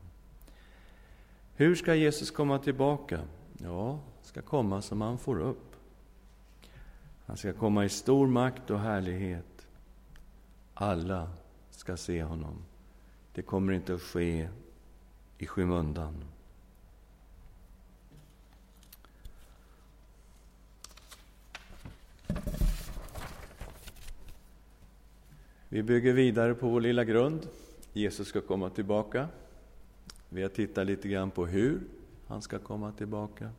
Hur 1.54 1.74
ska 1.74 1.94
Jesus 1.94 2.30
komma 2.30 2.58
tillbaka? 2.58 3.20
Ja, 3.58 3.98
ska 4.22 4.42
komma 4.42 4.82
som 4.82 5.00
han 5.00 5.18
får 5.18 5.40
upp. 5.40 5.76
Han 7.26 7.36
ska 7.36 7.52
komma 7.52 7.84
i 7.84 7.88
stor 7.88 8.26
makt 8.26 8.70
och 8.70 8.80
härlighet. 8.80 9.68
Alla 10.74 11.30
ska 11.70 11.96
se 11.96 12.22
honom. 12.22 12.64
Det 13.38 13.42
kommer 13.42 13.72
inte 13.72 13.94
att 13.94 14.02
ske 14.02 14.48
i 15.38 15.46
skymundan. 15.46 16.24
Vi 25.68 25.82
bygger 25.82 26.12
vidare 26.12 26.54
på 26.54 26.68
vår 26.68 26.80
lilla 26.80 27.04
grund. 27.04 27.48
Jesus 27.92 28.28
ska 28.28 28.40
komma 28.40 28.70
tillbaka. 28.70 29.28
Vi 30.28 30.42
har 30.42 30.48
tittat 30.48 30.86
lite 30.86 31.08
grann 31.08 31.30
på 31.30 31.46
hur 31.46 31.80
han 32.26 32.42
ska 32.42 32.58
komma 32.58 32.92
tillbaka. 32.92 33.50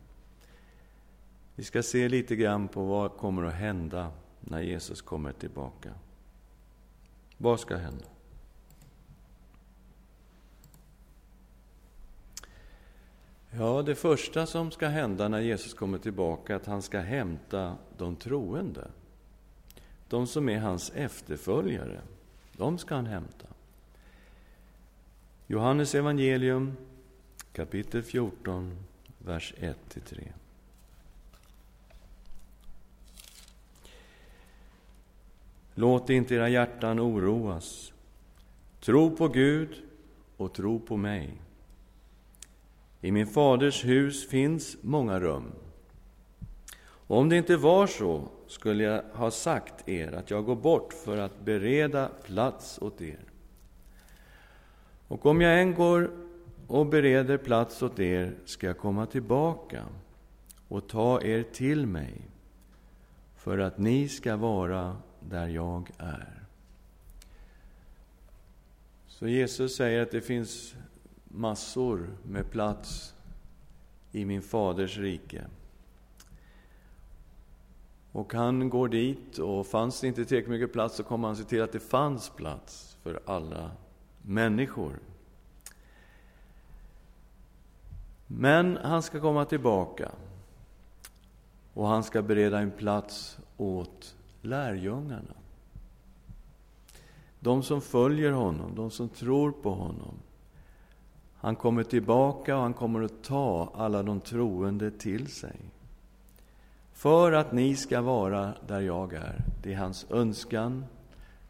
Vi 1.54 1.64
ska 1.64 1.82
se 1.82 2.08
lite 2.08 2.36
grann 2.36 2.68
på 2.68 2.84
vad 2.84 3.16
kommer 3.16 3.42
att 3.42 3.54
hända 3.54 4.12
när 4.40 4.60
Jesus 4.60 5.02
kommer 5.02 5.32
tillbaka. 5.32 5.94
Vad 7.38 7.60
ska 7.60 7.76
hända? 7.76 8.19
Ja, 13.58 13.82
det 13.82 13.94
första 13.94 14.46
som 14.46 14.70
ska 14.70 14.88
hända 14.88 15.28
när 15.28 15.40
Jesus 15.40 15.74
kommer 15.74 15.98
tillbaka 15.98 16.52
är 16.52 16.56
att 16.56 16.66
han 16.66 16.82
ska 16.82 17.00
hämta 17.00 17.76
de 17.98 18.16
troende. 18.16 18.90
De 20.08 20.26
som 20.26 20.48
är 20.48 20.58
hans 20.58 20.90
efterföljare, 20.90 22.00
de 22.56 22.78
ska 22.78 22.94
han 22.94 23.06
hämta. 23.06 23.46
Johannes 25.46 25.94
evangelium 25.94 26.76
kapitel 27.52 28.02
14, 28.02 28.76
vers 29.18 29.54
1-3. 29.58 30.28
Låt 35.74 36.10
inte 36.10 36.34
era 36.34 36.48
hjärtan 36.48 37.00
oroas. 37.00 37.92
Tro 38.80 39.16
på 39.16 39.28
Gud 39.28 39.82
och 40.36 40.52
tro 40.52 40.80
på 40.80 40.96
mig. 40.96 41.32
I 43.00 43.12
min 43.12 43.26
faders 43.26 43.84
hus 43.84 44.28
finns 44.28 44.76
många 44.80 45.20
rum. 45.20 45.52
Och 46.82 47.18
om 47.18 47.28
det 47.28 47.36
inte 47.36 47.56
var 47.56 47.86
så 47.86 48.28
skulle 48.46 48.84
jag 48.84 49.02
ha 49.12 49.30
sagt 49.30 49.88
er 49.88 50.12
att 50.12 50.30
jag 50.30 50.44
går 50.44 50.56
bort 50.56 50.92
för 50.92 51.18
att 51.18 51.40
bereda 51.40 52.08
plats 52.08 52.78
åt 52.82 53.00
er. 53.00 53.24
Och 55.08 55.26
om 55.26 55.40
jag 55.40 55.60
än 55.60 55.74
går 55.74 56.10
och 56.66 56.86
bereder 56.86 57.36
plats 57.36 57.82
åt 57.82 57.98
er 57.98 58.34
ska 58.44 58.66
jag 58.66 58.78
komma 58.78 59.06
tillbaka 59.06 59.84
och 60.68 60.88
ta 60.88 61.22
er 61.22 61.42
till 61.42 61.86
mig 61.86 62.20
för 63.36 63.58
att 63.58 63.78
ni 63.78 64.08
ska 64.08 64.36
vara 64.36 64.96
där 65.20 65.48
jag 65.48 65.90
är. 65.98 66.42
Så 69.06 69.28
Jesus 69.28 69.76
säger 69.76 70.02
att 70.02 70.10
det 70.10 70.20
finns 70.20 70.74
massor 71.34 72.10
med 72.22 72.50
plats 72.50 73.14
i 74.12 74.24
min 74.24 74.42
faders 74.42 74.98
rike. 74.98 75.44
Och 78.12 78.34
han 78.34 78.70
går 78.70 78.88
dit 78.88 79.38
och 79.38 79.66
fanns 79.66 80.00
det 80.00 80.06
inte 80.06 80.24
tillräckligt 80.24 80.50
mycket 80.50 80.72
plats 80.72 80.96
så 80.96 81.02
kommer 81.02 81.28
han 81.28 81.36
se 81.36 81.44
till 81.44 81.62
att 81.62 81.72
det 81.72 81.80
fanns 81.80 82.30
plats 82.30 82.96
för 83.02 83.20
alla 83.26 83.70
människor. 84.22 84.98
Men 88.26 88.76
han 88.76 89.02
ska 89.02 89.20
komma 89.20 89.44
tillbaka 89.44 90.10
och 91.74 91.86
han 91.86 92.04
ska 92.04 92.22
bereda 92.22 92.58
en 92.58 92.70
plats 92.70 93.38
åt 93.56 94.16
lärjungarna. 94.42 95.34
De 97.40 97.62
som 97.62 97.80
följer 97.80 98.32
honom, 98.32 98.74
de 98.74 98.90
som 98.90 99.08
tror 99.08 99.52
på 99.52 99.70
honom. 99.70 100.14
Han 101.42 101.56
kommer 101.56 101.82
tillbaka 101.82 102.56
och 102.56 102.62
han 102.62 102.74
kommer 102.74 103.02
att 103.02 103.22
ta 103.22 103.72
alla 103.74 104.02
de 104.02 104.20
troende 104.20 104.90
till 104.90 105.26
sig. 105.26 105.56
För 106.92 107.32
att 107.32 107.52
ni 107.52 107.76
ska 107.76 108.00
vara 108.00 108.54
där 108.66 108.80
jag 108.80 109.12
är. 109.12 109.44
Det 109.62 109.72
är 109.72 109.76
hans 109.76 110.06
önskan. 110.10 110.84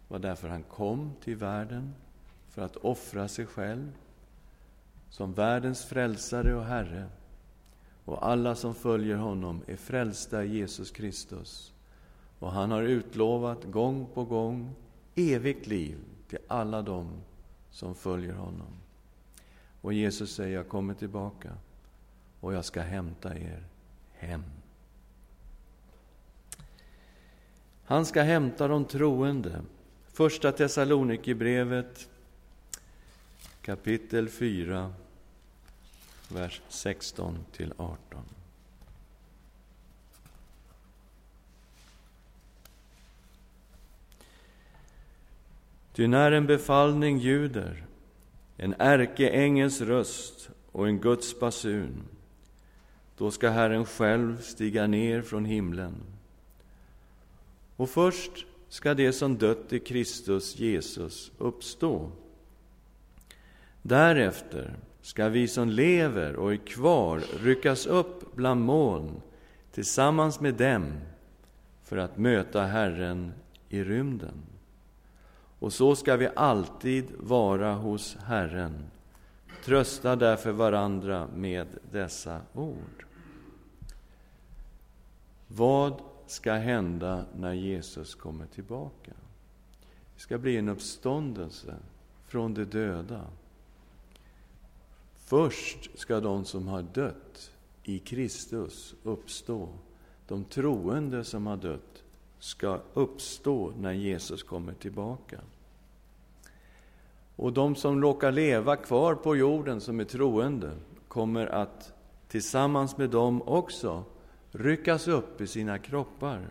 Det 0.09 0.13
var 0.13 0.19
därför 0.19 0.49
han 0.49 0.63
kom 0.63 1.13
till 1.25 1.37
världen, 1.37 1.95
för 2.51 2.63
att 2.63 2.77
offra 2.77 3.29
sig 3.29 3.47
själv 3.47 3.93
som 5.09 5.33
världens 5.33 5.85
frälsare 5.85 6.55
och 6.55 6.65
Herre. 6.65 7.07
Och 8.05 8.27
alla 8.27 8.55
som 8.55 8.75
följer 8.75 9.17
honom 9.17 9.63
är 9.67 9.77
frälsta 9.77 10.45
i 10.45 10.57
Jesus 10.57 10.91
Kristus. 10.91 11.73
Och 12.39 12.53
han 12.53 12.71
har 12.71 12.83
utlovat 12.83 13.65
gång 13.65 14.07
på 14.15 14.25
gång 14.25 14.75
evigt 15.15 15.67
liv 15.67 15.99
till 16.29 16.39
alla 16.49 16.83
dem 16.83 17.11
som 17.71 17.95
följer 17.95 18.35
honom. 18.35 18.81
Och 19.81 19.93
Jesus 19.93 20.35
säger, 20.35 20.57
jag 20.57 20.69
kommer 20.69 20.95
tillbaka 20.95 21.53
och 22.41 22.55
jag 22.55 22.65
ska 22.65 22.81
hämta 22.81 23.39
er 23.39 23.65
hem. 24.13 24.45
Han 27.85 28.07
ska 28.07 28.23
hämta 28.23 28.69
de 28.69 28.85
troende. 28.85 29.63
Första 30.13 30.53
Thessalonikerbrevet 30.53 32.09
kapitel 33.63 34.29
4, 34.29 34.93
vers 36.29 36.63
16 36.69 37.39
till 37.53 37.73
18. 37.77 38.25
Ty 45.93 46.07
när 46.07 46.33
en 46.33 46.47
befallning 46.47 47.19
ljuder 47.19 47.87
en 48.63 48.75
ärkeängels 48.79 49.81
röst 49.81 50.51
och 50.73 50.89
en 50.89 50.99
Guds 50.99 51.41
basun. 51.41 52.03
Då 53.17 53.31
ska 53.31 53.51
Herren 53.51 53.85
själv 53.85 54.41
stiga 54.41 54.87
ner 54.87 55.23
från 55.23 55.45
himlen. 55.45 55.95
Och 57.77 57.91
först 57.91 58.47
ska 58.69 58.95
det 58.95 59.13
som 59.13 59.39
dött 59.39 59.73
i 59.73 59.79
Kristus 59.79 60.59
Jesus 60.59 61.33
uppstå. 61.39 62.11
Därefter 63.83 64.77
ska 65.03 65.29
vi 65.29 65.49
som 65.49 65.69
lever 65.69 66.37
och 66.37 66.53
är 66.53 66.57
kvar 66.57 67.23
ryckas 67.43 67.87
upp 67.87 68.35
bland 68.35 68.61
moln 68.61 69.23
tillsammans 69.73 70.41
med 70.41 70.55
dem 70.55 70.93
för 71.85 71.97
att 71.97 72.19
möta 72.19 72.63
Herren 72.63 73.33
i 73.69 73.85
rymden. 73.85 74.50
Och 75.61 75.73
så 75.73 75.97
ska 75.97 76.17
vi 76.17 76.29
alltid 76.37 77.13
vara 77.19 77.75
hos 77.75 78.17
Herren. 78.17 78.91
Trösta 79.65 80.17
därför 80.17 80.53
varandra 80.53 81.29
med 81.35 81.67
dessa 81.91 82.41
ord. 82.55 83.07
Vad 85.49 86.03
ska 86.27 86.53
hända 86.53 87.25
när 87.37 87.53
Jesus 87.53 88.15
kommer 88.15 88.47
tillbaka? 88.47 89.13
Det 90.15 90.21
ska 90.21 90.39
bli 90.39 90.57
en 90.57 90.69
uppståndelse 90.69 91.75
från 92.27 92.55
de 92.55 92.65
döda. 92.65 93.27
Först 95.15 95.99
ska 95.99 96.21
de 96.21 96.45
som 96.45 96.69
har 96.69 96.83
dött 96.83 97.53
i 97.83 97.99
Kristus 97.99 98.95
uppstå. 99.03 99.69
De 100.29 100.45
troende 100.45 101.25
som 101.25 101.47
har 101.47 101.57
dött 101.57 102.05
ska 102.41 102.81
uppstå 102.95 103.73
när 103.79 103.93
Jesus 103.93 104.43
kommer 104.43 104.73
tillbaka. 104.73 105.41
Och 107.37 107.53
de 107.53 107.77
som 107.77 108.03
råkar 108.03 108.33
leva 108.33 108.77
kvar 108.77 109.15
på 109.15 109.37
jorden 109.37 109.81
som 109.81 110.01
är 110.01 110.05
troende 110.05 110.73
kommer 111.09 111.47
att 111.47 111.93
tillsammans 112.29 112.97
med 112.97 113.11
dem 113.11 113.43
också 113.43 114.05
ryckas 114.51 115.09
upp 115.09 115.41
i 115.41 115.47
sina 115.47 115.79
kroppar. 115.79 116.51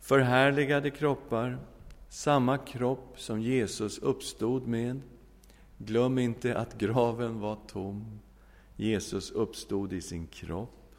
Förhärligade 0.00 0.90
kroppar, 0.90 1.58
samma 2.08 2.58
kropp 2.58 3.14
som 3.16 3.40
Jesus 3.40 3.98
uppstod 3.98 4.66
med. 4.66 5.00
Glöm 5.78 6.18
inte 6.18 6.58
att 6.58 6.78
graven 6.78 7.40
var 7.40 7.56
tom. 7.66 8.20
Jesus 8.76 9.30
uppstod 9.30 9.92
i 9.92 10.00
sin 10.00 10.26
kropp. 10.26 10.94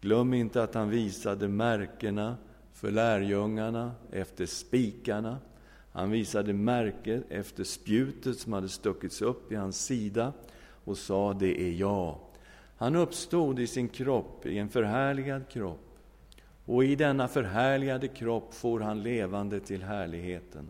Glöm 0.00 0.34
inte 0.34 0.62
att 0.62 0.74
han 0.74 0.90
visade 0.90 1.48
märkena 1.48 2.36
för 2.72 2.90
lärjungarna 2.90 3.92
efter 4.12 4.46
spikarna. 4.46 5.38
Han 5.92 6.10
visade 6.10 6.52
märket 6.52 7.24
efter 7.28 7.64
spjutet 7.64 8.38
som 8.38 8.52
hade 8.52 8.68
stuckits 8.68 9.22
upp 9.22 9.52
i 9.52 9.54
hans 9.54 9.84
sida 9.84 10.32
och 10.84 10.98
sa 10.98 11.32
det 11.32 11.60
är 11.60 11.72
jag. 11.72 12.18
Han 12.76 12.96
uppstod 12.96 13.60
i 13.60 13.66
sin 13.66 13.88
kropp, 13.88 14.46
i 14.46 14.58
en 14.58 14.68
förhärligad 14.68 15.48
kropp. 15.48 15.98
Och 16.64 16.84
i 16.84 16.94
denna 16.94 17.28
förhärligade 17.28 18.08
kropp 18.08 18.54
får 18.54 18.80
han 18.80 19.02
levande 19.02 19.60
till 19.60 19.82
härligheten. 19.82 20.68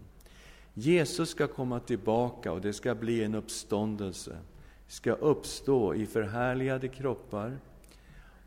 Jesus 0.74 1.28
ska 1.28 1.46
komma 1.46 1.80
tillbaka 1.80 2.52
och 2.52 2.60
det 2.60 2.72
ska 2.72 2.94
bli 2.94 3.24
en 3.24 3.34
uppståndelse. 3.34 4.36
Ska 4.86 5.12
uppstå 5.12 5.94
i 5.94 6.06
förhärligade 6.06 6.88
kroppar 6.88 7.58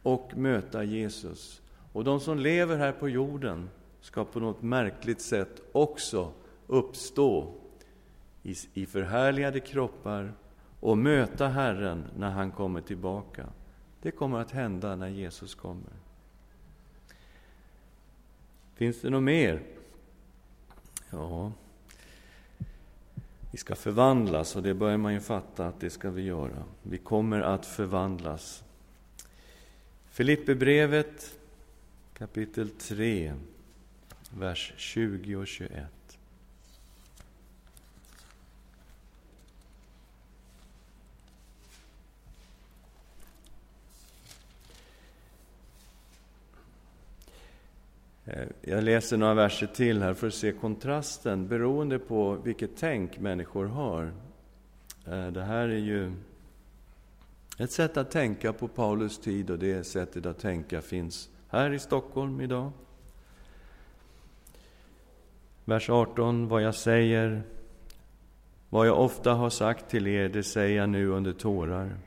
och 0.04 0.38
möta 0.38 0.84
Jesus. 0.84 1.62
Och 1.96 2.04
de 2.04 2.20
som 2.20 2.40
lever 2.40 2.78
här 2.78 2.92
på 2.92 3.10
jorden 3.10 3.70
ska 4.02 4.26
på 4.26 4.40
något 4.40 4.62
märkligt 4.62 5.22
sätt 5.22 5.62
också 5.72 6.32
uppstå 6.68 7.54
i, 8.44 8.56
i 8.74 8.86
förhärligade 8.86 9.60
kroppar 9.60 10.34
och 10.80 10.98
möta 10.98 11.48
Herren 11.48 12.04
när 12.18 12.30
han 12.30 12.52
kommer 12.52 12.82
tillbaka. 12.82 13.46
Det 14.02 14.12
kommer 14.12 14.40
att 14.40 14.52
hända 14.52 14.96
när 14.96 15.08
Jesus 15.08 15.56
kommer. 15.56 15.94
Finns 18.74 19.02
det 19.02 19.10
något 19.10 19.24
mer? 19.24 19.62
Ja, 21.10 21.52
vi 23.52 23.58
ska 23.58 23.76
förvandlas 23.76 24.56
och 24.56 24.64
det 24.64 24.74
börjar 24.74 24.98
man 24.98 25.14
ju 25.14 25.20
fatta 25.20 25.68
att 25.68 25.80
det 25.80 25.90
ska 25.90 26.12
vi 26.12 26.22
göra. 26.22 26.64
Vi 26.84 26.98
kommer 26.98 27.42
att 27.42 27.66
förvandlas. 27.66 28.64
Filipperbrevet 30.10 31.40
kapitel 32.18 32.70
3, 32.70 33.34
vers 34.32 34.74
20 34.78 35.36
och 35.36 35.48
21. 35.48 35.86
Eh, 48.26 48.48
jag 48.62 48.84
läser 48.84 49.18
några 49.18 49.34
verser 49.34 49.68
till 49.68 50.02
här 50.02 50.14
för 50.14 50.28
att 50.28 50.34
se 50.34 50.52
kontrasten 50.52 51.48
beroende 51.48 52.00
på 52.00 52.36
vilket 52.36 52.72
tänk 52.78 53.20
människor 53.20 53.66
har. 53.66 54.14
Eh, 55.06 55.28
det 55.28 55.44
här 55.44 55.70
är 55.70 55.78
ju 55.78 56.14
ett 57.58 57.72
sätt 57.72 57.98
att 57.98 58.12
tänka 58.12 58.54
på 58.54 58.68
Paulus 58.68 59.20
tid 59.20 59.50
och 59.50 59.60
det 59.60 59.84
sättet 59.84 60.26
att 60.26 60.40
tänka 60.40 60.82
finns 60.82 61.30
här 61.48 61.74
i 61.74 61.80
Stockholm 61.80 62.42
idag. 62.42 62.72
Vers 65.66 65.90
18. 65.90 66.48
Vad 66.48 66.62
jag 66.62 66.76
säger, 66.76 67.44
vad 68.70 68.88
jag 68.88 69.00
ofta 69.00 69.34
har 69.34 69.50
sagt 69.50 69.90
till 69.90 70.08
er, 70.08 70.30
det 70.30 70.44
säger 70.44 70.78
jag 70.78 70.90
nu 70.90 71.08
under 71.08 71.34
tårar. 71.34 71.98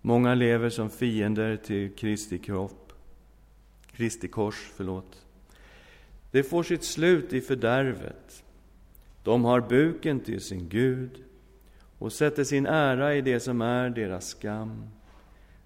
Många 0.00 0.34
lever 0.34 0.70
som 0.70 0.90
fiender 0.90 1.56
till 1.56 1.94
Kristi 1.94 2.38
kropp, 2.38 2.92
Kristi 3.92 4.28
kors, 4.28 4.70
förlåt. 4.76 5.24
Det 6.30 6.42
får 6.42 6.62
sitt 6.62 6.84
slut 6.84 7.32
i 7.32 7.40
fördärvet. 7.40 8.44
De 9.22 9.44
har 9.44 9.60
buken 9.60 10.20
till 10.20 10.40
sin 10.40 10.68
Gud 10.68 11.24
och 11.98 12.12
sätter 12.12 12.44
sin 12.44 12.66
ära 12.66 13.14
i 13.14 13.20
det 13.20 13.40
som 13.40 13.60
är 13.60 13.90
deras 13.90 14.26
skam. 14.26 14.84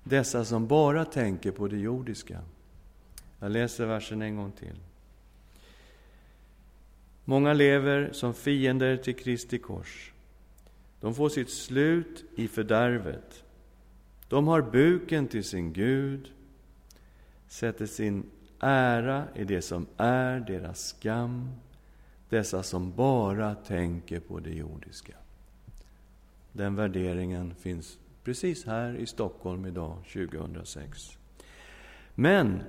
Dessa 0.05 0.45
som 0.45 0.67
bara 0.67 1.05
tänker 1.05 1.51
på 1.51 1.69
det 1.69 1.79
jordiska. 1.79 2.41
Jag 3.39 3.51
läser 3.51 3.87
versen 3.87 4.23
en 4.23 4.37
gång 4.37 4.53
till. 4.53 4.77
Många 7.25 7.53
lever 7.53 8.13
som 8.13 8.35
fiender 8.35 8.97
till 8.97 9.17
Kristi 9.17 9.59
kors. 9.59 10.13
De 11.01 11.15
får 11.15 11.29
sitt 11.29 11.51
slut 11.51 12.25
i 12.37 12.49
fördärvet. 12.49 13.45
De 14.29 14.49
har 14.49 14.63
buken 14.63 15.29
till 15.29 15.45
sin 15.45 15.73
Gud, 15.73 16.33
sätter 17.49 17.87
sin 17.87 18.31
ära 18.61 19.25
i 19.35 19.45
det 19.45 19.63
som 19.63 19.87
är 19.97 20.41
deras 20.41 20.87
skam, 20.87 21.51
dessa 22.29 22.63
som 22.63 22.93
bara 22.93 23.55
tänker 23.55 24.21
på 24.21 24.41
det 24.41 24.55
jordiska. 24.55 25.15
Den 26.53 26.75
värderingen 26.75 27.55
finns 27.55 27.99
precis 28.25 28.67
här 28.67 28.97
i 28.97 29.07
Stockholm 29.07 29.67
idag, 29.67 29.97
2006. 30.13 31.19
Men 32.15 32.61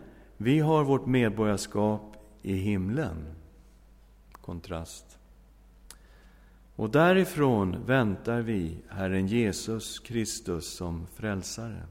vi 0.42 0.60
har 0.60 0.84
vårt 0.84 1.06
medborgarskap 1.06 2.16
i 2.42 2.54
himlen. 2.54 3.26
Kontrast. 4.32 5.20
Och 6.76 6.90
därifrån 6.90 7.86
väntar 7.86 8.42
vi 8.42 8.78
Herren 8.90 9.28
Jesus 9.28 10.00
Kristus 10.00 10.76
som 10.78 11.08
frälsare. 11.16 11.84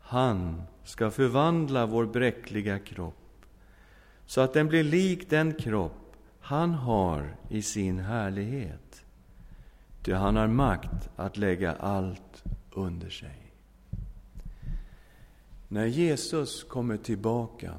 Han 0.00 0.62
ska 0.84 1.10
förvandla 1.10 1.86
vår 1.86 2.06
bräckliga 2.06 2.78
kropp 2.78 3.44
så 4.26 4.40
att 4.40 4.52
den 4.52 4.68
blir 4.68 4.84
lik 4.84 5.30
den 5.30 5.54
kropp 5.54 6.16
han 6.40 6.74
har 6.74 7.36
i 7.48 7.62
sin 7.62 7.98
härlighet. 7.98 9.04
Ty 10.02 10.12
han 10.12 10.36
har 10.36 10.46
makt 10.46 11.08
att 11.16 11.36
lägga 11.36 11.74
allt 11.74 12.44
under 12.70 13.10
sig. 13.10 13.47
När 15.68 15.86
Jesus 15.86 16.64
kommer 16.64 16.96
tillbaka 16.96 17.74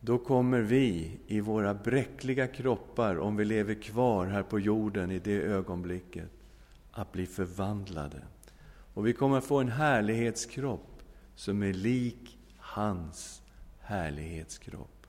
då 0.00 0.18
kommer 0.18 0.60
vi 0.60 1.18
i 1.26 1.40
våra 1.40 1.74
bräckliga 1.74 2.46
kroppar, 2.46 3.18
om 3.18 3.36
vi 3.36 3.44
lever 3.44 3.74
kvar 3.74 4.26
här 4.26 4.42
på 4.42 4.60
jorden 4.60 5.10
i 5.10 5.18
det 5.18 5.42
ögonblicket, 5.42 6.30
att 6.92 7.12
bli 7.12 7.26
förvandlade. 7.26 8.22
Och 8.94 9.06
vi 9.06 9.12
kommer 9.12 9.38
att 9.38 9.44
få 9.44 9.58
en 9.58 9.68
härlighetskropp 9.68 11.02
som 11.34 11.62
är 11.62 11.72
lik 11.72 12.38
hans 12.56 13.42
härlighetskropp. 13.80 15.06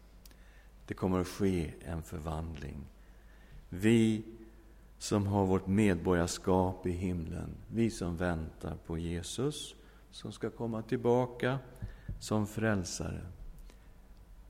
Det 0.86 0.94
kommer 0.94 1.20
att 1.20 1.28
ske 1.28 1.74
en 1.86 2.04
förvandling. 2.04 2.78
Vi 3.70 4.24
som 4.98 5.28
har 5.28 5.46
vårt 5.46 5.68
medborgarskap 5.68 6.88
i 6.88 6.92
himlen, 6.92 7.50
vi 7.68 7.90
som 7.90 8.18
väntar 8.18 8.76
på 8.86 8.98
Jesus 8.98 9.76
som 10.12 10.32
ska 10.32 10.50
komma 10.50 10.82
tillbaka 10.82 11.60
som 12.20 12.48
frälsare. 12.48 13.22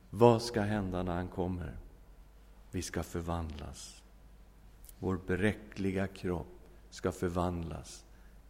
Vad 0.10 0.42
ska 0.42 0.62
hända 0.62 1.04
när 1.04 1.16
han 1.16 1.28
kommer? 1.28 1.78
Vi 2.72 2.82
ska 2.82 3.04
förvandlas. 3.04 4.02
Vår 5.00 5.20
bräckliga 5.28 6.08
kropp 6.08 6.60
ska 6.90 7.12
förvandlas 7.12 8.06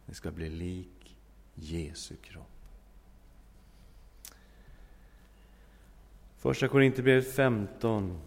Den 0.06 0.14
ska 0.14 0.30
bli 0.30 0.50
lik 0.50 1.16
Jesu 1.54 2.16
kropp. 2.16 2.46
Första 6.36 6.68
Korinthierbrevet 6.68 7.34
15, 7.34 8.20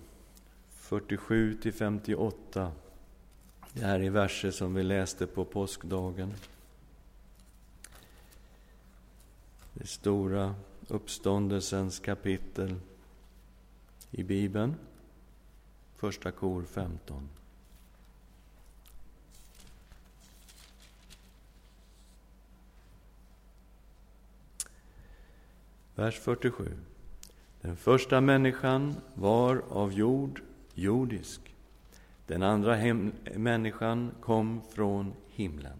47-58. 0.79 2.71
Det 3.73 3.85
här 3.85 3.99
är 3.99 4.09
verser 4.09 4.51
som 4.51 4.73
vi 4.73 4.83
läste 4.83 5.27
på 5.27 5.45
påskdagen. 5.45 6.33
Det 9.77 9.87
stora 9.87 10.55
uppståndelsens 10.87 11.99
kapitel 11.99 12.75
i 14.11 14.23
Bibeln. 14.23 14.75
Första 15.95 16.31
kor 16.31 16.63
15. 16.63 17.29
Vers 25.95 26.19
47. 26.19 26.71
Den 27.61 27.77
första 27.77 28.21
människan 28.21 28.95
var 29.13 29.63
av 29.69 29.93
jord, 29.93 30.41
jordisk. 30.73 31.55
Den 32.27 32.43
andra 32.43 32.77
människan 33.35 34.11
kom 34.21 34.61
från 34.73 35.13
himlen. 35.27 35.77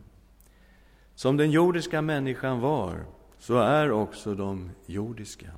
Som 1.16 1.38
den 1.38 1.52
jordiska 1.52 2.02
människan 2.02 2.60
var, 2.60 3.06
så 3.46 3.58
är 3.58 3.92
också 3.92 4.36
de 4.36 4.72
jordiska. 4.86 5.52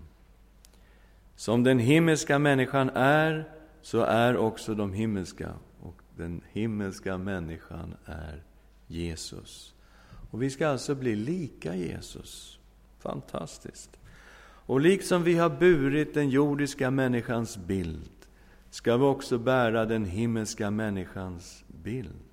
Som 1.35 1.63
den 1.63 1.79
himmelska 1.79 2.39
människan 2.39 2.89
är, 2.93 3.51
så 3.81 4.01
är 4.01 4.37
också 4.37 4.75
de 4.75 4.93
himmelska. 4.93 5.53
Och 5.81 6.01
den 6.17 6.41
himmelska 6.51 7.17
människan 7.17 7.95
är 8.05 8.43
Jesus. 8.87 9.73
Och 10.31 10.41
vi 10.41 10.49
ska 10.49 10.67
alltså 10.67 10.95
bli 10.95 11.15
lika 11.15 11.75
Jesus. 11.75 12.59
Fantastiskt. 12.99 13.99
Och 14.41 14.81
liksom 14.81 15.23
vi 15.23 15.37
har 15.37 15.49
burit 15.49 16.13
den 16.13 16.29
jordiska 16.29 16.91
människans 16.91 17.57
bild 17.57 18.11
ska 18.69 18.97
vi 18.97 19.03
också 19.03 19.37
bära 19.37 19.85
den 19.85 20.05
himmelska 20.05 20.71
människans 20.71 21.63
bild. 21.67 22.26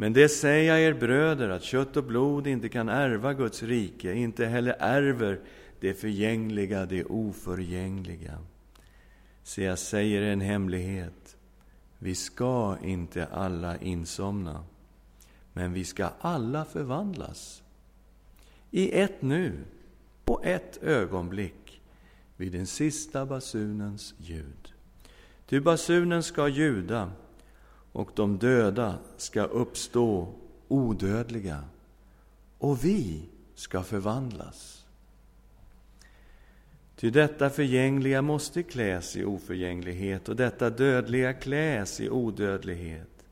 Men 0.00 0.12
det 0.12 0.28
säger 0.28 0.72
jag 0.72 0.80
er 0.80 0.94
bröder, 0.94 1.48
att 1.48 1.62
kött 1.62 1.96
och 1.96 2.04
blod 2.04 2.46
inte 2.46 2.68
kan 2.68 2.88
ärva 2.88 3.34
Guds 3.34 3.62
rike, 3.62 4.14
inte 4.14 4.46
heller 4.46 4.76
ärver 4.78 5.40
det 5.80 5.94
förgängliga, 5.94 6.86
det 6.86 7.04
oförgängliga. 7.04 8.38
Se, 9.42 9.64
jag 9.64 9.78
säger 9.78 10.22
en 10.22 10.40
hemlighet. 10.40 11.36
Vi 11.98 12.14
ska 12.14 12.76
inte 12.82 13.26
alla 13.26 13.76
insomna, 13.76 14.64
men 15.52 15.72
vi 15.72 15.84
ska 15.84 16.08
alla 16.20 16.64
förvandlas. 16.64 17.62
I 18.70 19.00
ett 19.00 19.22
nu, 19.22 19.52
på 20.24 20.40
ett 20.44 20.82
ögonblick, 20.82 21.80
vid 22.36 22.52
den 22.52 22.66
sista 22.66 23.26
basunens 23.26 24.14
ljud. 24.18 24.72
Ty 25.46 25.60
basunen 25.60 26.22
ska 26.22 26.48
ljuda, 26.48 27.12
och 27.98 28.10
de 28.14 28.38
döda 28.38 28.98
ska 29.16 29.42
uppstå 29.42 30.28
odödliga, 30.68 31.64
och 32.58 32.84
vi 32.84 33.22
ska 33.54 33.82
förvandlas. 33.82 34.84
Ty 36.96 37.10
detta 37.10 37.50
förgängliga 37.50 38.22
måste 38.22 38.62
kläs 38.62 39.16
i 39.16 39.24
oförgänglighet 39.24 40.28
och 40.28 40.36
detta 40.36 40.70
dödliga 40.70 41.32
kläs 41.32 42.00
i 42.00 42.10
odödlighet. 42.10 43.24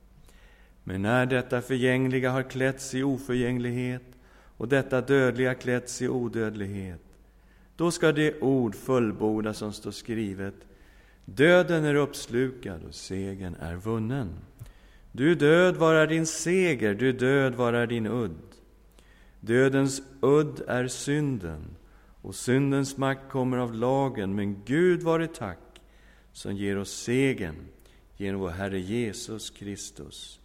Men 0.84 1.02
när 1.02 1.26
detta 1.26 1.62
förgängliga 1.62 2.30
har 2.30 2.42
klätts 2.42 2.94
i 2.94 3.02
oförgänglighet 3.02 4.04
och 4.56 4.68
detta 4.68 5.00
dödliga 5.00 5.54
klätts 5.54 6.02
i 6.02 6.08
odödlighet, 6.08 7.02
då 7.76 7.90
ska 7.90 8.12
det 8.12 8.40
ord 8.40 8.74
fullbordas 8.74 9.58
som 9.58 9.72
står 9.72 9.90
skrivet 9.90 10.54
Döden 11.28 11.84
är 11.84 11.94
uppslukad 11.94 12.84
och 12.84 12.94
segern 12.94 13.56
är 13.60 13.76
vunnen. 13.76 14.28
Du 15.16 15.34
död, 15.34 15.76
var 15.76 15.94
är 15.94 16.06
din 16.06 16.26
seger? 16.26 16.94
Du 16.94 17.12
död, 17.12 17.54
var 17.54 17.72
är 17.72 17.86
din 17.86 18.06
udd? 18.06 18.54
Dödens 19.40 20.02
udd 20.20 20.62
är 20.68 20.88
synden, 20.88 21.76
och 22.22 22.34
syndens 22.34 22.96
makt 22.96 23.30
kommer 23.30 23.56
av 23.58 23.74
lagen, 23.74 24.34
men 24.34 24.62
Gud 24.64 25.02
vare 25.02 25.26
tack 25.26 25.80
som 26.32 26.56
ger 26.56 26.78
oss 26.78 26.90
segern 26.90 27.56
genom 28.16 28.40
vår 28.40 28.48
Herre 28.48 28.80
Jesus 28.80 29.50
Kristus. 29.50 30.40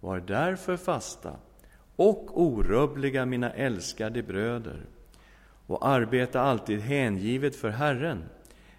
Var 0.00 0.20
därför 0.20 0.76
fasta 0.76 1.36
och 1.96 2.42
orubbliga, 2.42 3.26
mina 3.26 3.50
älskade 3.50 4.22
bröder, 4.22 4.80
och 5.66 5.86
arbeta 5.88 6.40
alltid 6.40 6.80
hängivet 6.80 7.56
för 7.56 7.70
Herren, 7.70 8.24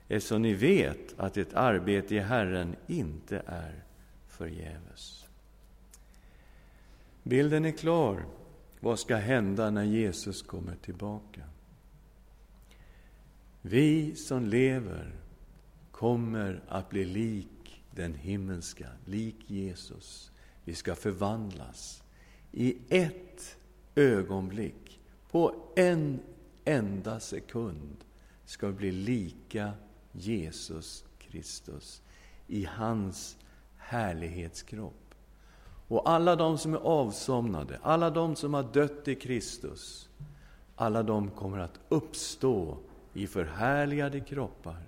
eftersom 0.08 0.41
ni 0.41 0.54
vet 0.54 1.19
att 1.19 1.38
ett 1.38 1.54
arbete 1.54 2.15
i 2.15 2.19
Herren 2.19 2.76
inte 2.88 3.41
är 3.45 3.84
förgäves. 4.28 5.25
Bilden 7.28 7.66
är 7.66 7.72
klar. 7.72 8.26
Vad 8.80 9.00
ska 9.00 9.16
hända 9.16 9.70
när 9.70 9.84
Jesus 9.84 10.42
kommer 10.42 10.76
tillbaka? 10.76 11.42
Vi 13.62 14.16
som 14.16 14.46
lever 14.46 15.16
kommer 15.92 16.64
att 16.68 16.90
bli 16.90 17.06
lik 17.06 17.84
den 17.92 18.14
himmelska, 18.14 18.88
lik 19.06 19.36
Jesus. 19.48 20.32
Vi 20.64 20.76
ska 20.76 20.96
förvandlas 20.96 22.04
i 22.52 22.78
ett 22.90 23.58
ögonblick, 23.96 25.00
på 25.32 25.72
en 25.76 26.20
enda 26.66 27.20
sekund, 27.20 27.98
ska 28.46 28.68
vi 28.68 28.74
bli 28.74 28.92
lika 28.92 29.72
Jesus 30.12 31.06
Kristus 31.20 32.02
i 32.48 32.66
hans 32.66 33.38
härlighetskropp. 33.78 35.05
Och 35.88 36.10
alla 36.10 36.36
de 36.36 36.58
som 36.58 36.74
är 36.74 36.78
avsomnade, 36.78 37.80
alla 37.84 38.10
de 38.10 38.36
som 38.36 38.54
har 38.54 38.63
dött 38.63 39.08
i 39.08 39.15
Kristus, 39.15 40.10
alla 40.76 41.04
de 41.04 41.30
kommer 41.32 41.60
att 41.60 41.80
uppstå 41.89 42.78
i 43.13 43.28
förhärligade 43.28 44.19
kroppar. 44.19 44.82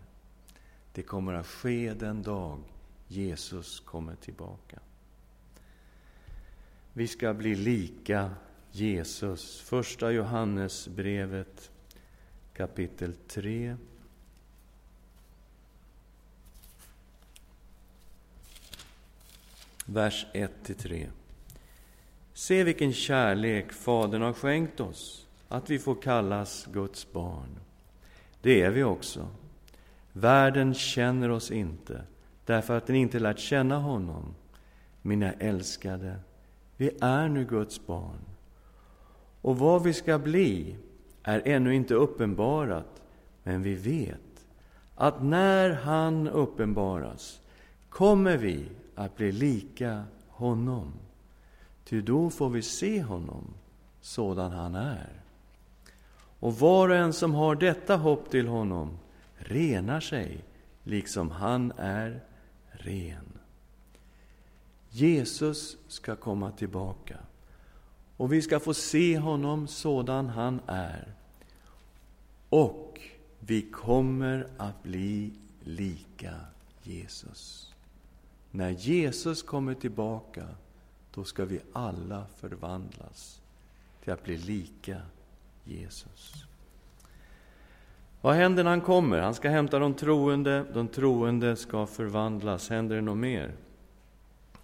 Det 0.94 1.02
kommer 1.02 1.34
att 1.34 1.48
ske 1.48 1.94
den 1.94 2.24
dag 2.24 2.60
Jesus 3.08 3.80
kommer 3.80 4.16
tillbaka. 4.16 4.80
Vi 6.94 7.08
ska 7.08 7.34
bli 7.34 7.56
lika 7.56 8.32
Jesus. 8.72 9.62
Första 9.62 10.12
Johannesbrevet 10.12 11.72
kapitel 12.54 13.14
3 13.28 13.76
vers 19.88 20.26
1-3. 20.34 21.08
Se 22.34 22.64
vilken 22.64 22.94
kärlek 22.94 23.72
Fadern 23.72 24.22
har 24.22 24.34
skänkt 24.34 24.80
oss, 24.80 25.28
att 25.48 25.70
vi 25.70 25.80
får 25.80 25.96
kallas 25.96 26.68
Guds 26.74 27.12
barn. 27.12 27.60
Det 28.42 28.62
är 28.62 28.72
vi 28.72 28.84
också. 28.84 29.28
Världen 30.14 30.74
känner 30.74 31.30
oss 31.30 31.52
inte, 31.52 32.02
därför 32.46 32.78
att 32.78 32.88
den 32.88 32.96
inte 32.96 33.20
lärt 33.20 33.40
känna 33.40 33.78
honom. 33.78 34.36
Mina 35.02 35.32
älskade, 35.32 36.20
vi 36.78 36.92
är 37.02 37.28
nu 37.28 37.46
Guds 37.46 37.86
barn. 37.86 38.20
Och 39.42 39.60
vad 39.60 39.84
vi 39.84 39.94
ska 39.94 40.20
bli 40.20 40.76
är 41.24 41.42
ännu 41.46 41.76
inte 41.76 41.94
uppenbarat, 41.94 43.02
men 43.44 43.64
vi 43.64 43.76
vet 43.76 44.46
att 44.96 45.24
när 45.24 45.70
han 45.70 46.28
uppenbaras 46.28 47.42
kommer 47.90 48.38
vi 48.38 48.66
att 48.98 49.16
bli 49.16 49.32
lika 49.32 50.04
honom. 50.28 50.94
Ty 51.84 52.02
då 52.02 52.30
får 52.30 52.50
vi 52.50 52.62
se 52.62 53.02
honom 53.02 53.54
sådan 54.02 54.52
han 54.52 54.76
är. 54.76 55.22
Och 56.40 56.60
var 56.60 56.90
och 56.90 56.96
en 56.96 57.14
som 57.14 57.34
har 57.34 57.56
detta 57.56 57.96
hopp 57.96 58.30
till 58.30 58.48
honom 58.48 58.98
renar 59.36 60.00
sig 60.00 60.46
liksom 60.84 61.32
han 61.32 61.72
är 61.78 62.24
ren. 62.70 63.40
Jesus 64.90 65.78
ska 65.88 66.16
komma 66.16 66.52
tillbaka 66.52 67.18
och 68.18 68.34
vi 68.34 68.42
ska 68.42 68.60
få 68.60 68.74
se 68.74 69.18
honom 69.18 69.68
sådan 69.68 70.30
han 70.30 70.62
är. 70.68 71.14
Och 72.50 73.02
vi 73.40 73.62
kommer 73.62 74.48
att 74.58 74.84
bli 74.84 75.34
lika 75.64 76.36
Jesus. 76.84 77.74
När 78.52 78.70
Jesus 78.70 79.44
kommer 79.44 79.74
tillbaka, 79.74 80.48
då 81.14 81.24
ska 81.24 81.46
vi 81.46 81.60
alla 81.74 82.26
förvandlas 82.38 83.42
till 84.04 84.14
att 84.14 84.24
bli 84.24 84.38
lika 84.38 85.02
Jesus. 85.64 86.46
Vad 88.22 88.36
händer 88.36 88.64
när 88.64 88.72
han 88.72 88.82
kommer? 88.82 89.20
Han 89.20 89.34
ska 89.34 89.50
hämta 89.50 89.80
de 89.80 89.94
troende, 89.94 90.66
de 90.74 90.88
troende 90.88 91.56
ska 91.56 91.86
förvandlas. 91.86 92.70
Händer 92.70 92.96
det 92.96 93.02
något 93.02 93.18
mer? 93.18 93.56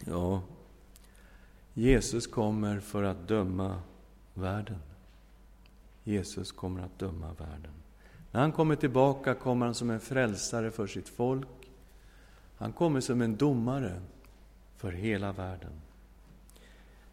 Ja, 0.05 0.41
Jesus 1.73 2.27
kommer 2.27 2.79
för 2.79 3.03
att 3.03 3.27
döma 3.27 3.81
världen. 4.33 4.79
Jesus 6.03 6.51
kommer 6.51 6.81
att 6.81 6.99
döma 6.99 7.33
världen. 7.37 7.71
När 8.31 8.41
han 8.41 8.51
kommer 8.51 8.75
tillbaka 8.75 9.33
kommer 9.33 9.65
han 9.65 9.75
som 9.75 9.89
en 9.89 9.99
frälsare 9.99 10.71
för 10.71 10.87
sitt 10.87 11.09
folk. 11.09 11.47
Han 12.57 12.73
kommer 12.73 13.01
som 13.01 13.21
en 13.21 13.35
domare 13.35 14.01
för 14.77 14.91
hela 14.91 15.31
världen. 15.31 15.71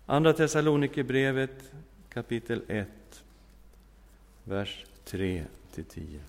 Andra 0.06 0.32
Thessalonikerbrevet 0.32 1.72
kapitel 2.12 2.62
1, 2.68 2.88
vers 4.44 4.84
3 5.04 5.44
till 5.74 5.84
10. 5.84 6.20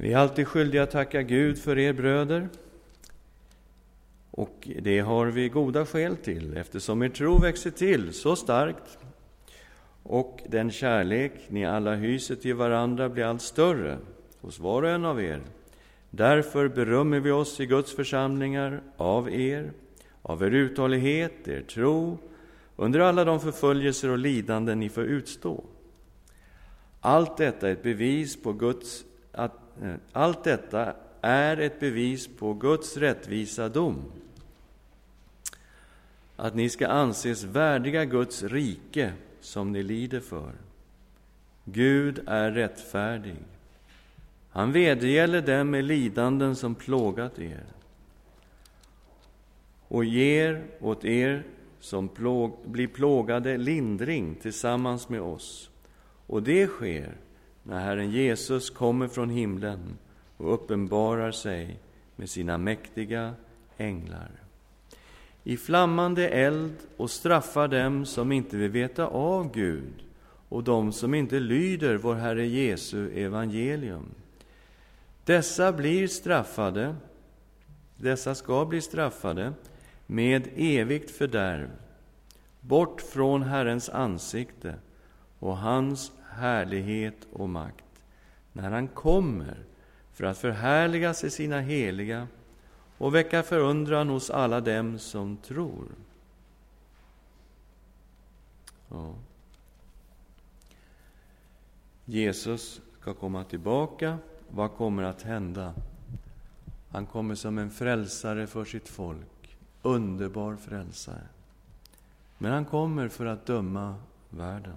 Vi 0.00 0.12
är 0.12 0.18
alltid 0.18 0.48
skyldiga 0.48 0.82
att 0.82 0.90
tacka 0.90 1.22
Gud 1.22 1.58
för 1.58 1.78
er 1.78 1.92
bröder. 1.92 2.48
Och 4.38 4.68
det 4.82 5.00
har 5.00 5.26
vi 5.26 5.48
goda 5.48 5.86
skäl 5.86 6.16
till, 6.16 6.56
eftersom 6.56 7.02
er 7.02 7.08
tro 7.08 7.38
växer 7.38 7.70
till 7.70 8.12
så 8.12 8.36
starkt 8.36 8.98
och 10.02 10.42
den 10.46 10.70
kärlek 10.70 11.32
ni 11.48 11.64
alla 11.66 11.94
hyser 11.94 12.36
till 12.36 12.54
varandra 12.54 13.08
blir 13.08 13.24
allt 13.24 13.42
större 13.42 13.98
hos 14.40 14.58
var 14.58 14.82
och 14.82 14.88
en 14.88 15.04
av 15.04 15.22
er. 15.22 15.40
Därför 16.10 16.68
berömmer 16.68 17.20
vi 17.20 17.30
oss 17.30 17.60
i 17.60 17.66
Guds 17.66 17.92
församlingar 17.92 18.80
av 18.96 19.30
er, 19.30 19.72
av 20.22 20.42
er 20.42 20.50
uthållighet, 20.50 21.48
er 21.48 21.62
tro, 21.62 22.18
under 22.76 23.00
alla 23.00 23.24
de 23.24 23.40
förföljelser 23.40 24.10
och 24.10 24.18
lidanden 24.18 24.80
ni 24.80 24.88
får 24.88 25.04
utstå. 25.04 25.64
Allt 27.00 27.36
detta 27.36 27.68
är 27.68 27.72
ett 27.72 27.82
bevis 27.82 28.42
på 28.42 28.52
Guds 28.52 29.04
att, 29.32 29.58
eh, 29.82 29.94
allt 30.12 30.44
detta 30.44 30.94
är 31.20 31.56
ett 31.56 31.80
bevis 31.80 32.28
på 32.38 32.54
Guds 32.54 32.96
rättvisa 32.96 33.68
dom. 33.68 34.02
Att 36.40 36.54
ni 36.54 36.68
ska 36.68 36.86
anses 36.88 37.44
värdiga 37.44 38.04
Guds 38.04 38.42
rike 38.42 39.12
som 39.40 39.72
ni 39.72 39.82
lider 39.82 40.20
för. 40.20 40.52
Gud 41.64 42.20
är 42.26 42.50
rättfärdig. 42.50 43.36
Han 44.50 44.72
vedergäller 44.72 45.42
dem 45.42 45.70
med 45.70 45.84
lidanden 45.84 46.56
som 46.56 46.74
plågat 46.74 47.38
er 47.38 47.64
och 49.88 50.04
ger 50.04 50.64
åt 50.80 51.04
er 51.04 51.42
som 51.80 52.08
plåg, 52.08 52.58
blir 52.64 52.88
plågade 52.88 53.56
lindring 53.56 54.34
tillsammans 54.34 55.08
med 55.08 55.20
oss. 55.20 55.70
Och 56.26 56.42
det 56.42 56.66
sker 56.66 57.16
när 57.62 57.80
Herren 57.80 58.10
Jesus 58.10 58.70
kommer 58.70 59.08
från 59.08 59.30
himlen 59.30 59.98
och 60.36 60.54
uppenbarar 60.54 61.30
sig 61.30 61.80
med 62.16 62.30
sina 62.30 62.58
mäktiga 62.58 63.34
änglar 63.76 64.47
i 65.48 65.56
flammande 65.56 66.28
eld 66.28 66.74
och 66.96 67.10
straffar 67.10 67.68
dem 67.68 68.06
som 68.06 68.32
inte 68.32 68.56
vill 68.56 68.70
veta 68.70 69.06
av 69.06 69.52
Gud 69.52 70.04
och 70.48 70.64
dem 70.64 70.92
som 70.92 71.14
inte 71.14 71.40
lyder 71.40 71.96
vår 71.96 72.14
Herre 72.14 72.46
Jesu 72.46 73.10
evangelium. 73.18 74.06
Dessa 75.24 75.72
blir 75.72 76.08
straffade, 76.08 76.94
dessa 77.96 78.34
ska 78.34 78.64
bli 78.64 78.80
straffade 78.80 79.52
med 80.06 80.48
evigt 80.56 81.10
fördärv, 81.10 81.70
bort 82.60 83.00
från 83.00 83.42
Herrens 83.42 83.88
ansikte 83.88 84.74
och 85.38 85.56
hans 85.56 86.12
härlighet 86.30 87.26
och 87.32 87.48
makt, 87.48 88.02
när 88.52 88.70
han 88.70 88.88
kommer 88.88 89.56
för 90.12 90.24
att 90.24 90.38
förhärligas 90.38 91.24
i 91.24 91.30
sina 91.30 91.60
heliga 91.60 92.26
och 92.98 93.14
väcka 93.14 93.42
förundran 93.42 94.08
hos 94.08 94.30
alla 94.30 94.60
dem 94.60 94.98
som 94.98 95.36
tror. 95.36 95.86
Ja. 98.88 99.14
Jesus 102.04 102.80
ska 103.00 103.14
komma 103.14 103.44
tillbaka. 103.44 104.18
Vad 104.50 104.72
kommer 104.72 105.02
att 105.02 105.22
hända? 105.22 105.74
Han 106.90 107.06
kommer 107.06 107.34
som 107.34 107.58
en 107.58 107.70
frälsare 107.70 108.46
för 108.46 108.64
sitt 108.64 108.88
folk. 108.88 109.56
Underbar 109.82 110.56
frälsare. 110.56 111.26
Men 112.38 112.52
han 112.52 112.64
kommer 112.64 113.08
för 113.08 113.26
att 113.26 113.46
döma 113.46 113.94
världen. 114.30 114.76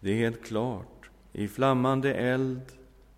Det 0.00 0.10
är 0.10 0.16
helt 0.16 0.44
klart. 0.44 1.10
I 1.32 1.48
flammande 1.48 2.14
eld 2.14 2.62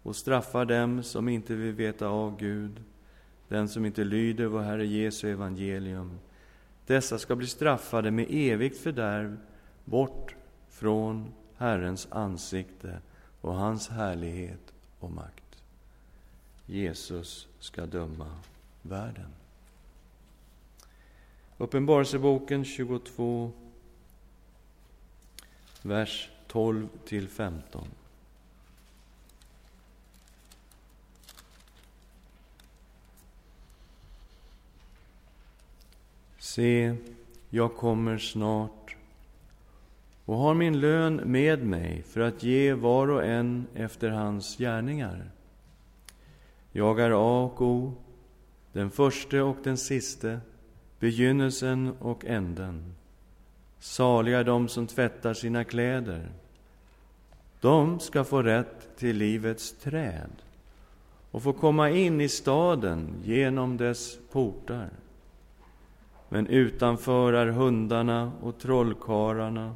och 0.03 0.17
straffar 0.17 0.65
dem 0.65 1.03
som 1.03 1.29
inte 1.29 1.55
vill 1.55 1.73
veta 1.73 2.09
av 2.09 2.37
Gud 2.39 2.83
den 3.51 3.69
som 3.69 3.87
inte 3.87 4.05
lyder 4.05 4.47
vår 4.47 4.61
Herre 4.61 4.87
Jesu 4.87 5.33
evangelium. 5.33 6.19
Dessa 6.87 7.19
ska 7.19 7.37
bli 7.37 7.47
straffade 7.47 8.11
med 8.11 8.27
evigt 8.31 8.79
fördärv 8.79 9.37
bort 9.85 10.35
från 10.69 11.33
Herrens 11.57 12.09
ansikte 12.11 12.99
och 13.41 13.55
hans 13.55 13.89
härlighet 13.89 14.75
och 15.01 15.11
makt. 15.11 15.63
Jesus 16.67 17.49
ska 17.59 17.87
döma 17.87 18.31
världen. 18.83 19.31
Uppenbarelseboken 21.59 22.65
22, 22.65 23.53
vers 25.83 26.31
12 26.47 26.89
till 27.05 27.29
15. 27.29 27.89
Se, 36.55 36.95
jag 37.51 37.77
kommer 37.77 38.19
snart 38.19 38.97
och 40.25 40.37
har 40.37 40.55
min 40.55 40.81
lön 40.81 41.17
med 41.17 41.67
mig 41.67 42.03
för 42.03 42.21
att 42.21 42.43
ge 42.43 42.75
var 42.75 43.09
och 43.09 43.25
en 43.25 43.67
efter 43.75 44.11
hans 44.11 44.59
gärningar. 44.59 45.31
Jag 46.73 47.01
är 47.01 47.11
A 47.11 47.43
och 47.45 47.63
O, 47.63 47.93
den 48.73 48.91
förste 48.91 49.41
och 49.43 49.57
den 49.63 49.77
siste, 49.77 50.41
begynnelsen 50.99 51.93
och 51.99 52.25
änden. 52.25 52.95
Saliga 53.79 54.39
är 54.39 54.45
de 54.45 54.69
som 54.69 54.87
tvättar 54.87 55.35
sina 55.35 55.65
kläder. 55.65 56.29
De 57.61 58.01
ska 58.01 58.25
få 58.25 58.43
rätt 58.43 58.97
till 58.97 59.17
livets 59.17 59.73
träd 59.73 60.31
och 61.31 61.43
få 61.43 61.53
komma 61.53 61.91
in 61.91 62.21
i 62.21 62.29
staden 62.29 63.15
genom 63.25 63.77
dess 63.77 64.19
portar. 64.33 64.91
Men 66.33 66.47
utanför 66.47 67.33
är 67.33 67.47
hundarna 67.47 68.33
och 68.43 68.59
trollkarlarna, 68.59 69.75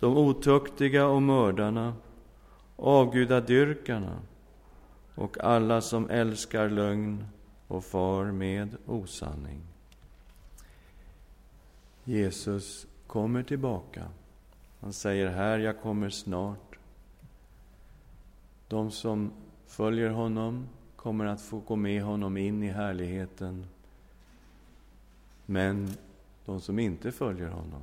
de 0.00 0.16
otuktiga 0.16 1.06
och 1.06 1.22
mördarna, 1.22 1.94
avgudadyrkarna 2.76 4.20
och 5.14 5.44
alla 5.44 5.80
som 5.80 6.10
älskar 6.10 6.68
lögn 6.68 7.24
och 7.66 7.84
far 7.84 8.24
med 8.24 8.76
osanning. 8.86 9.60
Jesus 12.04 12.86
kommer 13.06 13.42
tillbaka. 13.42 14.04
Han 14.80 14.92
säger 14.92 15.28
här, 15.28 15.58
jag 15.58 15.80
kommer 15.80 16.10
snart. 16.10 16.78
De 18.68 18.90
som 18.90 19.32
följer 19.66 20.10
honom 20.10 20.68
kommer 20.96 21.24
att 21.24 21.40
få 21.40 21.58
gå 21.58 21.76
med 21.76 22.02
honom 22.02 22.36
in 22.36 22.62
i 22.62 22.68
härligheten 22.68 23.66
men 25.50 25.90
de 26.44 26.60
som 26.60 26.78
inte 26.78 27.12
följer 27.12 27.48
honom 27.48 27.82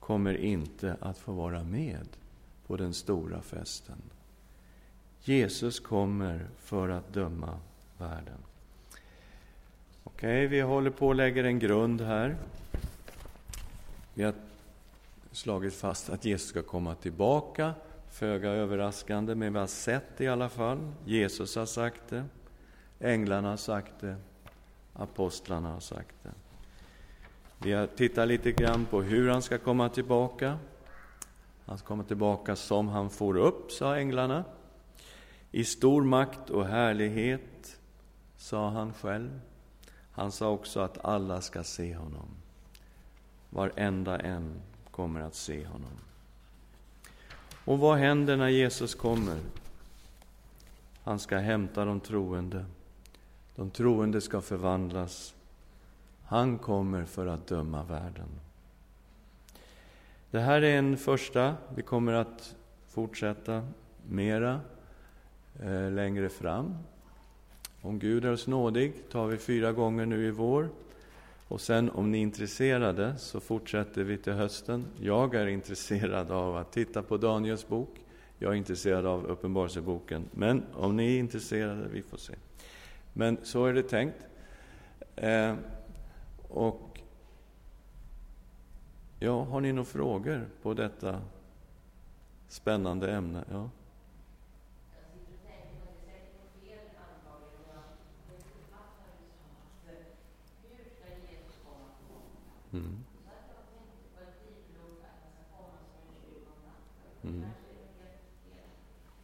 kommer 0.00 0.34
inte 0.34 0.96
att 1.00 1.18
få 1.18 1.32
vara 1.32 1.62
med 1.62 2.08
på 2.66 2.76
den 2.76 2.94
stora 2.94 3.42
festen. 3.42 4.02
Jesus 5.20 5.80
kommer 5.80 6.46
för 6.58 6.88
att 6.88 7.12
döma 7.12 7.58
världen. 7.98 8.38
Okej, 10.04 10.46
vi 10.46 10.60
håller 10.60 10.90
på 10.90 11.06
och 11.06 11.14
lägger 11.14 11.44
en 11.44 11.58
grund 11.58 12.00
här. 12.00 12.36
Vi 14.14 14.22
har 14.22 14.34
slagit 15.32 15.74
fast 15.74 16.10
att 16.10 16.24
Jesus 16.24 16.48
ska 16.48 16.62
komma 16.62 16.94
tillbaka, 16.94 17.74
föga 18.10 18.50
överraskande, 18.50 19.34
men 19.34 19.52
vi 19.52 19.58
har 19.58 19.66
sett 19.66 20.16
det 20.16 20.24
i 20.24 20.28
alla 20.28 20.48
fall. 20.48 20.92
Jesus 21.04 21.56
har 21.56 21.66
sagt 21.66 22.02
det, 22.08 22.24
änglarna 23.00 23.50
har 23.50 23.56
sagt 23.56 24.00
det, 24.00 24.16
apostlarna 24.92 25.72
har 25.72 25.80
sagt 25.80 26.16
det. 26.22 26.32
Vi 27.64 27.72
har 27.72 27.86
tittat 27.86 28.28
lite 28.28 28.52
grann 28.52 28.86
på 28.86 29.02
hur 29.02 29.30
han 29.30 29.42
ska 29.42 29.58
komma 29.58 29.88
tillbaka. 29.88 30.58
Han 31.66 31.78
ska 31.78 31.86
komma 31.86 32.04
tillbaka 32.04 32.56
som 32.56 32.88
han 32.88 33.10
får 33.10 33.36
upp, 33.36 33.72
sa 33.72 33.96
änglarna. 33.96 34.44
I 35.50 35.64
stor 35.64 36.04
makt 36.04 36.50
och 36.50 36.66
härlighet, 36.66 37.80
sa 38.36 38.68
han 38.68 38.92
själv. 38.92 39.40
Han 40.12 40.32
sa 40.32 40.50
också 40.50 40.80
att 40.80 41.04
alla 41.04 41.40
ska 41.40 41.64
se 41.64 41.94
honom. 41.94 42.28
Varenda 43.50 44.18
en 44.18 44.60
kommer 44.90 45.20
att 45.20 45.34
se 45.34 45.66
honom. 45.66 45.98
Och 47.64 47.78
vad 47.78 47.98
händer 47.98 48.36
när 48.36 48.48
Jesus 48.48 48.94
kommer? 48.94 49.38
Han 51.04 51.18
ska 51.18 51.38
hämta 51.38 51.84
de 51.84 52.00
troende. 52.00 52.64
De 53.56 53.70
troende 53.70 54.20
ska 54.20 54.40
förvandlas 54.40 55.34
han 56.32 56.58
kommer 56.58 57.04
för 57.04 57.26
att 57.26 57.46
döma 57.46 57.82
världen. 57.82 58.28
Det 60.30 60.40
här 60.40 60.62
är 60.62 60.78
en 60.78 60.96
första. 60.96 61.54
Vi 61.74 61.82
kommer 61.82 62.12
att 62.12 62.56
fortsätta 62.88 63.66
mera 64.08 64.60
eh, 65.62 65.90
längre 65.90 66.28
fram. 66.28 66.78
Om 67.80 67.98
Gud 67.98 68.24
är 68.24 68.32
oss 68.32 68.46
nådig 68.46 69.10
tar 69.10 69.26
vi 69.26 69.36
fyra 69.36 69.72
gånger 69.72 70.06
nu 70.06 70.26
i 70.26 70.30
vår. 70.30 70.68
Och 71.48 71.60
sen 71.60 71.90
om 71.90 72.10
ni 72.10 72.18
är 72.18 72.22
intresserade 72.22 73.16
så 73.18 73.40
fortsätter 73.40 74.04
vi 74.04 74.18
till 74.18 74.32
hösten. 74.32 74.86
Jag 75.00 75.34
är 75.34 75.46
intresserad 75.46 76.30
av 76.30 76.56
att 76.56 76.72
titta 76.72 77.02
på 77.02 77.16
Daniels 77.16 77.68
bok. 77.68 78.00
Jag 78.38 78.52
är 78.52 78.56
intresserad 78.56 79.06
av 79.06 79.26
Uppenbarelseboken. 79.26 80.24
Men 80.30 80.62
om 80.74 80.96
ni 80.96 81.14
är 81.14 81.18
intresserade, 81.18 81.88
vi 81.92 82.02
får 82.02 82.18
se. 82.18 82.34
Men 83.12 83.38
så 83.42 83.66
är 83.66 83.72
det 83.72 83.82
tänkt. 83.82 84.16
Eh, 85.16 85.54
och 86.52 87.00
ja, 89.18 89.44
har 89.44 89.60
ni 89.60 89.72
några 89.72 89.84
frågor 89.84 90.48
på 90.62 90.74
detta 90.74 91.22
spännande 92.48 93.12
ämne? 93.12 93.44
Ja. 93.50 93.70
Mm. 102.72 103.04
Mm. 107.24 107.54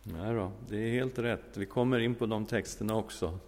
Nej 0.03 0.35
då, 0.35 0.53
det 0.69 0.77
är 0.77 0.91
helt 0.93 1.19
rätt. 1.19 1.57
Vi 1.57 1.67
kommer 1.67 1.99
in 1.99 2.15
på 2.15 2.27
de 2.27 2.47
texterna 2.47 2.95
också. 2.97 3.39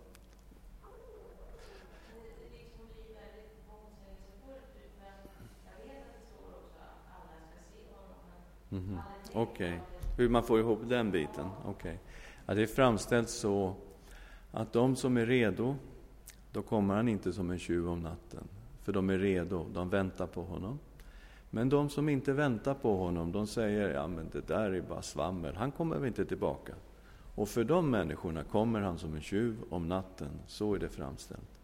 Mm. 8.70 9.02
Okej, 9.60 9.68
okay. 9.68 9.80
hur 10.16 10.28
man 10.28 10.42
får 10.42 10.60
ihop 10.60 10.78
den 10.88 11.10
biten? 11.10 11.46
Okay. 11.66 11.96
Ja, 12.46 12.54
det 12.54 12.62
är 12.62 12.66
framställt 12.66 13.28
så 13.28 13.74
att 14.50 14.72
de 14.72 14.96
som 14.96 15.16
är 15.16 15.26
redo, 15.26 15.76
då 16.52 16.62
kommer 16.62 16.94
han 16.94 17.08
inte 17.08 17.32
som 17.32 17.50
en 17.50 17.58
tjuv 17.58 17.88
om 17.88 18.00
natten. 18.00 18.44
För 18.82 18.92
de 18.92 19.10
är 19.10 19.18
redo, 19.18 19.66
de 19.74 19.90
väntar 19.90 20.26
på 20.26 20.42
honom. 20.42 20.78
Men 21.50 21.68
de 21.68 21.88
som 21.88 22.08
inte 22.08 22.32
väntar 22.32 22.74
på 22.74 22.96
honom, 22.96 23.32
de 23.32 23.46
säger 23.46 23.94
ja 23.94 24.06
men 24.06 24.28
det 24.32 24.48
där 24.48 24.70
är 24.70 24.80
bara 24.80 25.02
svammel, 25.02 25.54
han 25.56 25.70
kommer 25.70 25.96
väl 25.96 26.08
inte 26.08 26.24
tillbaka. 26.24 26.74
Och 27.34 27.48
för 27.48 27.64
de 27.64 27.90
människorna 27.90 28.44
kommer 28.44 28.80
han 28.80 28.98
som 28.98 29.14
en 29.14 29.20
tjuv 29.20 29.56
om 29.70 29.88
natten, 29.88 30.30
så 30.46 30.74
är 30.74 30.78
det 30.78 30.88
framställt. 30.88 31.59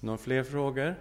Några 0.00 0.18
fler 0.18 0.42
frågor? 0.42 0.94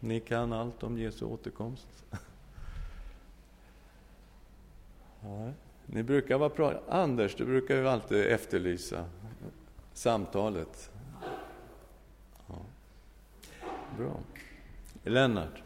Ni 0.00 0.20
kan 0.20 0.52
allt 0.52 0.82
om 0.82 0.98
Jesu 0.98 1.24
återkomst. 1.24 2.04
Ja, 5.20 5.52
ni 5.86 6.02
brukar 6.02 6.38
vara 6.38 6.48
bra. 6.48 6.82
Anders, 6.88 7.34
du 7.34 7.44
brukar 7.44 7.76
ju 7.76 7.88
alltid 7.88 8.26
efterlysa 8.26 9.04
samtalet. 9.92 10.90
Ja. 12.46 12.56
Bra. 13.96 14.20
Lennart? 15.02 15.62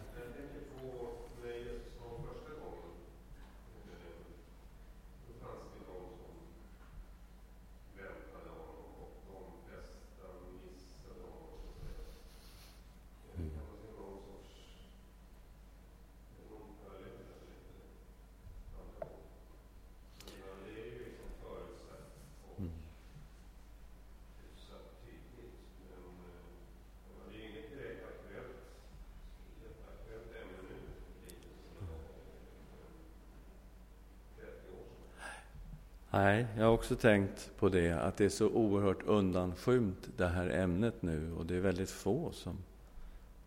Nej, 36.15 36.47
jag 36.57 36.65
har 36.65 36.73
också 36.73 36.97
tänkt 36.97 37.51
på 37.59 37.69
det, 37.69 37.93
att 37.93 38.17
det 38.17 38.25
är 38.25 38.29
så 38.29 38.49
oerhört 38.49 39.03
undanskymt 39.03 40.09
det 40.17 40.27
här 40.27 40.49
ämnet 40.49 41.03
nu 41.03 41.33
och 41.33 41.47
det 41.47 41.57
är 41.57 41.61
väldigt 41.61 41.91
få 41.91 42.33
som 42.33 42.59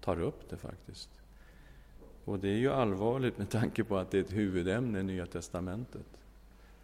tar 0.02 0.22
upp 0.22 0.50
det 0.50 0.58
faktiskt. 0.58 1.10
Och 2.26 2.40
det 2.40 2.50
är 2.50 2.58
ju 2.58 2.72
allvarligt 2.72 3.38
med 3.38 3.50
tanke 3.50 3.84
på 3.84 3.98
att 3.98 4.12
det 4.12 4.18
är 4.18 4.22
ett 4.22 4.34
huvudämne 4.34 5.00
i 5.00 5.04
Nya 5.04 5.26
Testamentet. 5.26 6.06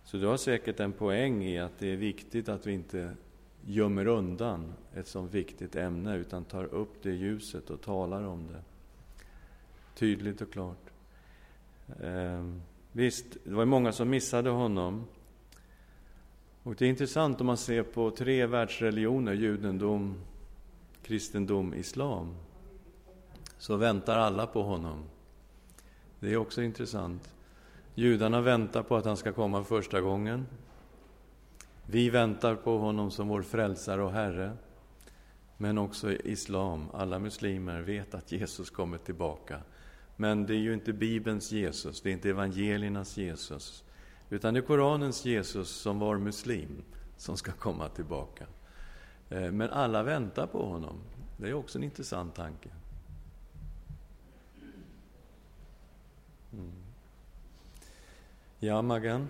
Så 0.03 0.17
du 0.17 0.25
har 0.25 0.37
säkert 0.37 0.79
en 0.79 0.91
poäng 0.91 1.43
i 1.43 1.59
att 1.59 1.79
det 1.79 1.87
är 1.87 1.97
viktigt 1.97 2.49
att 2.49 2.67
vi 2.67 2.71
inte 2.71 3.15
gömmer 3.65 4.07
undan 4.07 4.73
ett 4.93 5.07
så 5.07 5.21
viktigt 5.21 5.75
ämne 5.75 6.15
utan 6.15 6.43
tar 6.43 6.63
upp 6.63 7.03
det 7.03 7.09
i 7.09 7.15
ljuset 7.15 7.69
och 7.69 7.81
talar 7.81 8.23
om 8.23 8.47
det 8.47 8.61
tydligt 9.95 10.41
och 10.41 10.53
klart. 10.53 10.91
Eh, 12.01 12.45
visst, 12.91 13.25
det 13.43 13.53
var 13.53 13.65
många 13.65 13.91
som 13.91 14.09
missade 14.09 14.49
honom 14.49 15.05
och 16.63 16.75
det 16.75 16.85
är 16.85 16.89
intressant 16.89 17.41
om 17.41 17.47
man 17.47 17.57
ser 17.57 17.83
på 17.83 18.11
tre 18.11 18.45
världsreligioner, 18.45 19.33
judendom, 19.33 20.15
kristendom, 21.03 21.73
islam, 21.73 22.35
så 23.57 23.75
väntar 23.75 24.17
alla 24.17 24.47
på 24.47 24.63
honom. 24.63 25.03
Det 26.19 26.33
är 26.33 26.37
också 26.37 26.61
intressant. 26.61 27.33
Judarna 27.95 28.41
väntar 28.41 28.83
på 28.83 28.95
att 28.95 29.05
han 29.05 29.17
ska 29.17 29.33
komma 29.33 29.63
första 29.63 30.01
gången. 30.01 30.45
Vi 31.85 32.09
väntar 32.09 32.55
på 32.55 32.77
honom 32.77 33.11
som 33.11 33.27
vår 33.27 33.41
frälsare 33.41 34.03
och 34.03 34.11
Herre. 34.11 34.57
Men 35.57 35.77
också 35.77 36.11
islam, 36.11 36.85
alla 36.93 37.19
muslimer 37.19 37.81
vet 37.81 38.13
att 38.13 38.31
Jesus 38.31 38.69
kommer 38.69 38.97
tillbaka. 38.97 39.61
Men 40.15 40.45
det 40.45 40.53
är 40.53 40.59
ju 40.59 40.73
inte 40.73 40.93
Bibelns 40.93 41.51
Jesus, 41.51 42.01
det 42.01 42.09
är 42.09 42.13
inte 42.13 42.29
evangeliernas 42.29 43.17
Jesus. 43.17 43.83
Utan 44.31 44.53
det 44.53 44.59
är 44.59 44.61
Koranens 44.61 45.25
Jesus 45.25 45.69
som 45.69 45.99
var 45.99 46.17
muslim 46.17 46.83
som 47.17 47.37
ska 47.37 47.51
komma 47.51 47.89
tillbaka. 47.89 48.45
Eh, 49.29 49.51
men 49.51 49.69
alla 49.69 50.03
väntar 50.03 50.47
på 50.47 50.65
honom. 50.65 50.95
Det 51.37 51.49
är 51.49 51.53
också 51.53 51.77
en 51.77 51.83
intressant 51.83 52.35
tanke. 52.35 52.69
Mm. 56.53 56.71
Ja, 58.59 58.81
Magan? 58.81 59.29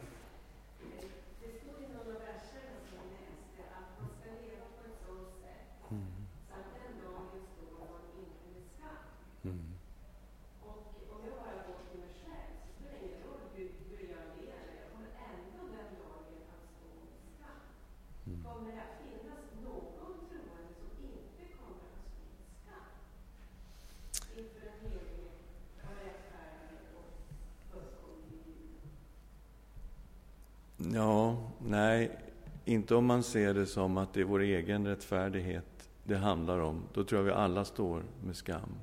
Ja, 30.94 31.38
nej, 31.60 32.20
inte 32.66 32.96
om 32.96 33.06
man 33.06 33.24
ser 33.24 33.54
det 33.54 33.66
som 33.66 33.98
att 33.98 34.14
det 34.14 34.22
är 34.22 34.26
vår 34.26 34.40
egen 34.40 34.88
rättfärdighet 34.88 35.90
det 36.04 36.18
handlar 36.18 36.60
om. 36.60 36.84
Då 36.94 37.04
tror 37.04 37.20
jag 37.20 37.26
vi 37.26 37.32
alla 37.32 37.66
står 37.66 38.04
med 38.26 38.36
skam. 38.36 38.76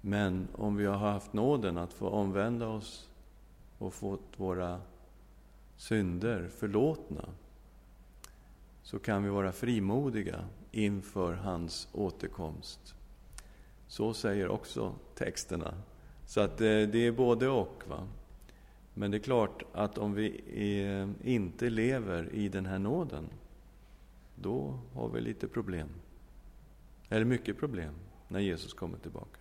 Men 0.00 0.48
om 0.52 0.76
vi 0.76 0.86
har 0.86 0.96
haft 0.96 1.32
nåden 1.32 1.78
att 1.78 1.92
få 1.92 2.08
omvända 2.08 2.68
oss 2.68 3.08
och 3.78 3.94
fått 3.94 4.32
våra 4.36 4.80
synder 5.76 6.48
förlåtna 6.48 7.28
så 8.82 8.98
kan 8.98 9.24
vi 9.24 9.30
vara 9.30 9.52
frimodiga 9.52 10.44
inför 10.72 11.32
hans 11.32 11.88
återkomst. 11.92 12.94
Så 13.86 14.14
säger 14.14 14.48
också 14.48 14.94
texterna. 15.14 15.74
Så 16.26 16.40
att 16.40 16.60
eh, 16.60 16.64
det, 16.66 17.06
är 17.06 17.12
både 17.12 17.48
och. 17.48 17.82
Va? 17.88 18.08
Men 18.94 19.10
det 19.10 19.16
är 19.16 19.22
klart 19.22 19.62
att 19.72 19.98
om 19.98 20.14
vi 20.14 20.40
eh, 20.54 21.30
inte 21.30 21.70
lever 21.70 22.34
i 22.34 22.48
den 22.48 22.66
här 22.66 22.78
nåden, 22.78 23.28
då 24.34 24.78
har 24.94 25.08
vi 25.08 25.20
lite 25.20 25.48
problem. 25.48 25.88
Eller 27.08 27.24
mycket 27.24 27.58
problem, 27.58 27.94
när 28.28 28.40
Jesus 28.40 28.74
kommer 28.74 28.98
tillbaka. 28.98 29.38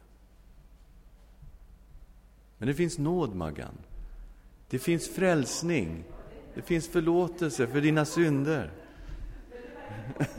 Men 2.58 2.68
det 2.68 2.74
finns 2.74 2.97
nåd, 2.97 3.36
Maggan. 3.36 3.78
Det 4.70 4.80
finns 4.80 5.10
frälsning. 5.10 6.04
Det 6.56 6.62
finns 6.62 6.88
förlåtelse 6.88 7.68
för 7.68 7.82
dina 7.82 8.06
synder. 8.06 8.72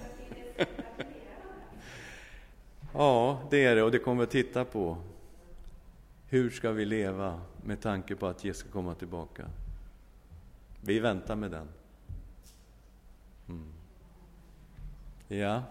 ja, 2.92 3.42
det 3.50 3.64
är 3.64 3.76
det 3.76 3.82
och 3.82 3.90
det 3.90 3.98
kommer 3.98 4.18
vi 4.18 4.24
att 4.24 4.30
titta 4.30 4.64
på. 4.64 4.96
Hur 6.28 6.50
ska 6.50 6.70
vi 6.70 6.84
leva 6.84 7.40
med 7.62 7.80
tanke 7.80 8.16
på 8.16 8.26
att 8.26 8.44
Jesus 8.44 8.60
ska 8.60 8.70
komma 8.70 8.94
tillbaka? 8.94 9.50
Vi 10.80 11.00
väntar 11.00 11.36
med 11.36 11.50
den. 11.50 11.68
Mm. 13.48 13.72
Ja. 15.28 15.62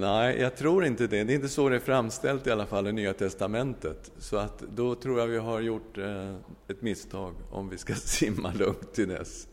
Nej, 0.00 0.40
jag 0.40 0.56
tror 0.56 0.84
inte 0.84 1.06
det. 1.06 1.24
Det 1.24 1.32
är 1.32 1.34
inte 1.34 1.48
så 1.48 1.68
det 1.68 1.76
är 1.76 1.80
framställt 1.80 2.46
i 2.46 2.50
alla 2.50 2.66
fall 2.66 2.86
i 2.86 2.92
Nya 2.92 3.14
Testamentet. 3.14 4.12
Så 4.18 4.36
att 4.36 4.58
då 4.58 4.94
tror 4.94 5.20
jag 5.20 5.26
vi 5.26 5.38
har 5.38 5.60
gjort 5.60 5.98
eh, 5.98 6.36
ett 6.68 6.82
misstag 6.82 7.34
om 7.50 7.68
vi 7.68 7.78
ska 7.78 7.94
simma 7.94 8.52
lugnt 8.52 8.94
till 8.94 9.08
dess. 9.08 9.48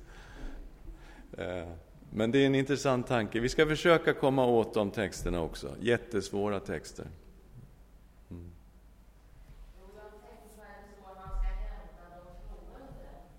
Eh, 1.37 1.67
men 2.11 2.31
det 2.31 2.39
är 2.39 2.45
en 2.45 2.55
intressant 2.55 3.07
tanke. 3.07 3.39
Vi 3.39 3.49
ska 3.49 3.65
försöka 3.65 4.13
komma 4.13 4.45
åt 4.45 4.73
de 4.73 4.91
texterna 4.91 5.41
också. 5.41 5.75
Jättesvåra 5.81 6.59
texter. 6.59 7.07
Mm. 8.31 8.51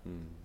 Mm. 0.05 0.37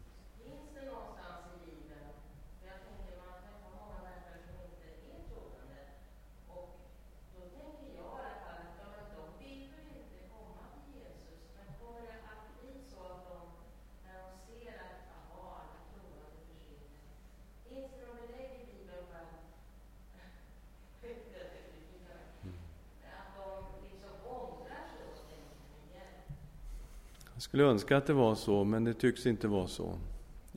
Jag 27.42 27.44
skulle 27.44 27.64
önska 27.64 27.96
att 27.96 28.06
det 28.06 28.12
var 28.12 28.34
så, 28.34 28.64
men 28.64 28.84
det 28.84 28.94
tycks 28.94 29.26
inte 29.26 29.48
vara 29.48 29.66
så. 29.66 29.98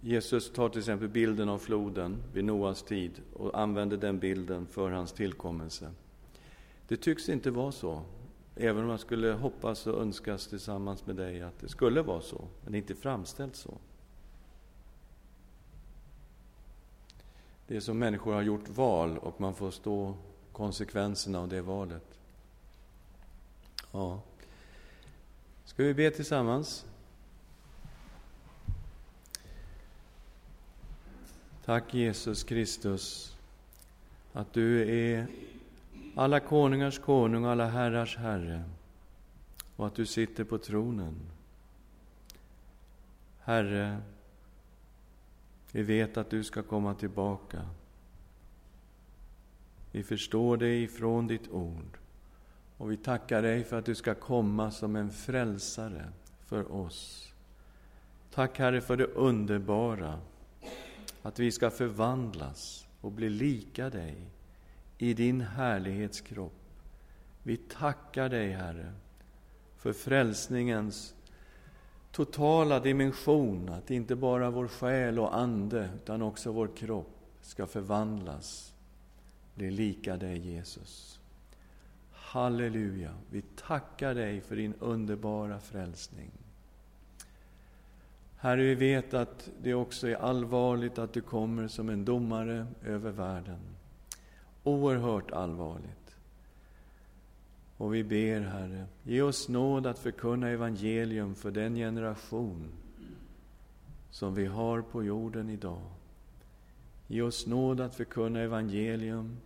Jesus 0.01 0.53
tar 0.53 0.69
till 0.69 0.79
exempel 0.79 1.07
bilden 1.07 1.49
av 1.49 1.57
floden 1.57 2.23
vid 2.33 2.45
Noas 2.45 2.83
tid 2.83 3.21
och 3.33 3.59
använder 3.59 3.97
den 3.97 4.19
bilden 4.19 4.67
för 4.67 4.91
hans 4.91 5.13
tillkommelse. 5.13 5.91
Det 6.87 6.97
tycks 6.97 7.29
inte 7.29 7.51
vara 7.51 7.71
så, 7.71 8.01
även 8.55 8.83
om 8.83 8.89
jag 8.89 8.99
skulle 8.99 9.31
hoppas 9.31 9.87
och 9.87 10.01
önskas 10.01 10.47
tillsammans 10.47 11.05
med 11.05 11.15
dig 11.15 11.41
att 11.41 11.59
det 11.59 11.69
skulle 11.69 12.01
vara 12.01 12.21
så, 12.21 12.47
men 12.63 12.71
det 12.71 12.77
är 12.77 12.81
inte 12.81 12.95
framställt 12.95 13.55
så. 13.55 13.73
Det 17.67 17.75
är 17.75 17.79
som 17.79 17.99
människor 17.99 18.33
har 18.33 18.41
gjort 18.41 18.69
val 18.69 19.17
och 19.17 19.41
man 19.41 19.55
får 19.55 19.71
stå 19.71 20.13
konsekvenserna 20.51 21.39
av 21.39 21.47
det 21.47 21.61
valet. 21.61 22.19
Ja. 23.91 24.21
Ska 25.75 25.83
vi 25.83 25.93
be 25.93 26.11
tillsammans? 26.11 26.85
Tack 31.65 31.93
Jesus 31.93 32.43
Kristus 32.43 33.35
att 34.33 34.53
du 34.53 34.89
är 34.89 35.27
alla 36.15 36.39
konungars 36.39 36.99
konung 36.99 37.45
och 37.45 37.51
alla 37.51 37.65
herrars 37.65 38.17
herre 38.17 38.63
och 39.75 39.87
att 39.87 39.95
du 39.95 40.05
sitter 40.05 40.43
på 40.43 40.57
tronen. 40.57 41.15
Herre, 43.39 43.97
vi 45.71 45.83
vet 45.83 46.17
att 46.17 46.29
du 46.29 46.43
ska 46.43 46.63
komma 46.63 46.93
tillbaka. 46.93 47.69
Vi 49.91 50.03
förstår 50.03 50.57
det 50.57 50.75
ifrån 50.75 51.27
ditt 51.27 51.49
ord. 51.49 51.97
Och 52.77 52.91
vi 52.91 52.97
tackar 52.97 53.41
dig 53.41 53.63
för 53.63 53.79
att 53.79 53.85
du 53.85 53.95
ska 53.95 54.15
komma 54.15 54.71
som 54.71 54.95
en 54.95 55.11
frälsare 55.11 56.05
för 56.45 56.71
oss. 56.71 57.31
Tack 58.33 58.59
Herre 58.59 58.81
för 58.81 58.97
det 58.97 59.05
underbara, 59.05 60.19
att 61.21 61.39
vi 61.39 61.51
ska 61.51 61.69
förvandlas 61.69 62.87
och 63.01 63.11
bli 63.11 63.29
lika 63.29 63.89
dig 63.89 64.15
i 64.97 65.13
din 65.13 65.41
härlighetskropp. 65.41 66.53
Vi 67.43 67.57
tackar 67.57 68.29
dig 68.29 68.51
Herre 68.51 68.93
för 69.77 69.93
frälsningens 69.93 71.15
totala 72.11 72.79
dimension, 72.79 73.69
att 73.69 73.91
inte 73.91 74.15
bara 74.15 74.49
vår 74.49 74.67
själ 74.67 75.19
och 75.19 75.37
ande, 75.37 75.89
utan 75.95 76.21
också 76.21 76.51
vår 76.51 76.69
kropp 76.75 77.11
ska 77.41 77.67
förvandlas, 77.67 78.73
bli 79.55 79.71
lika 79.71 80.17
dig 80.17 80.37
Jesus. 80.37 81.19
Halleluja, 82.25 83.11
vi 83.29 83.41
tackar 83.41 84.15
dig 84.15 84.41
för 84.41 84.55
din 84.55 84.73
underbara 84.79 85.59
frälsning. 85.59 86.31
Herre, 88.37 88.61
vi 88.61 88.75
vet 88.75 89.13
att 89.13 89.49
det 89.61 89.73
också 89.73 90.07
är 90.07 90.15
allvarligt 90.15 90.97
att 90.97 91.13
du 91.13 91.21
kommer 91.21 91.67
som 91.67 91.89
en 91.89 92.05
domare 92.05 92.67
över 92.83 93.11
världen. 93.11 93.59
Oerhört 94.63 95.31
allvarligt. 95.31 96.15
Och 97.77 97.93
vi 97.93 98.03
ber, 98.03 98.41
Herre, 98.41 98.85
ge 99.03 99.21
oss 99.21 99.49
nåd 99.49 99.87
att 99.87 99.99
förkunna 99.99 100.49
evangelium 100.49 101.35
för 101.35 101.51
den 101.51 101.75
generation 101.75 102.67
som 104.09 104.35
vi 104.35 104.45
har 104.45 104.81
på 104.81 105.03
jorden 105.03 105.49
idag. 105.49 105.91
Ge 107.07 107.21
oss 107.21 107.47
nåd 107.47 107.81
att 107.81 107.95
förkunna 107.95 108.39
evangelium 108.39 109.37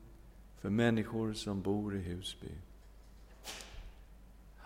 för 0.58 0.70
människor 0.70 1.34
som 1.34 1.62
bor 1.62 1.96
i 1.96 2.00
Husby. 2.00 2.52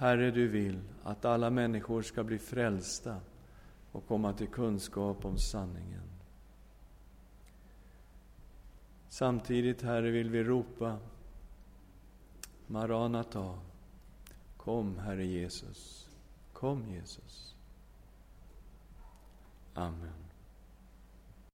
Herre, 0.03 0.31
du 0.31 0.47
vill 0.47 0.81
att 1.03 1.25
alla 1.25 1.49
människor 1.49 2.01
ska 2.01 2.23
bli 2.23 2.39
frälsta 2.39 3.19
och 3.91 4.07
komma 4.07 4.33
till 4.33 4.47
kunskap 4.47 5.25
om 5.25 5.37
sanningen. 5.37 6.03
Samtidigt, 9.09 9.81
Herre, 9.81 10.11
vill 10.11 10.29
vi 10.29 10.43
ropa 10.43 10.97
Maranata. 12.67 13.59
Kom, 14.57 14.99
Herre 14.99 15.25
Jesus. 15.25 16.09
Kom, 16.53 16.87
Jesus. 16.89 17.55
Amen. 19.73 20.22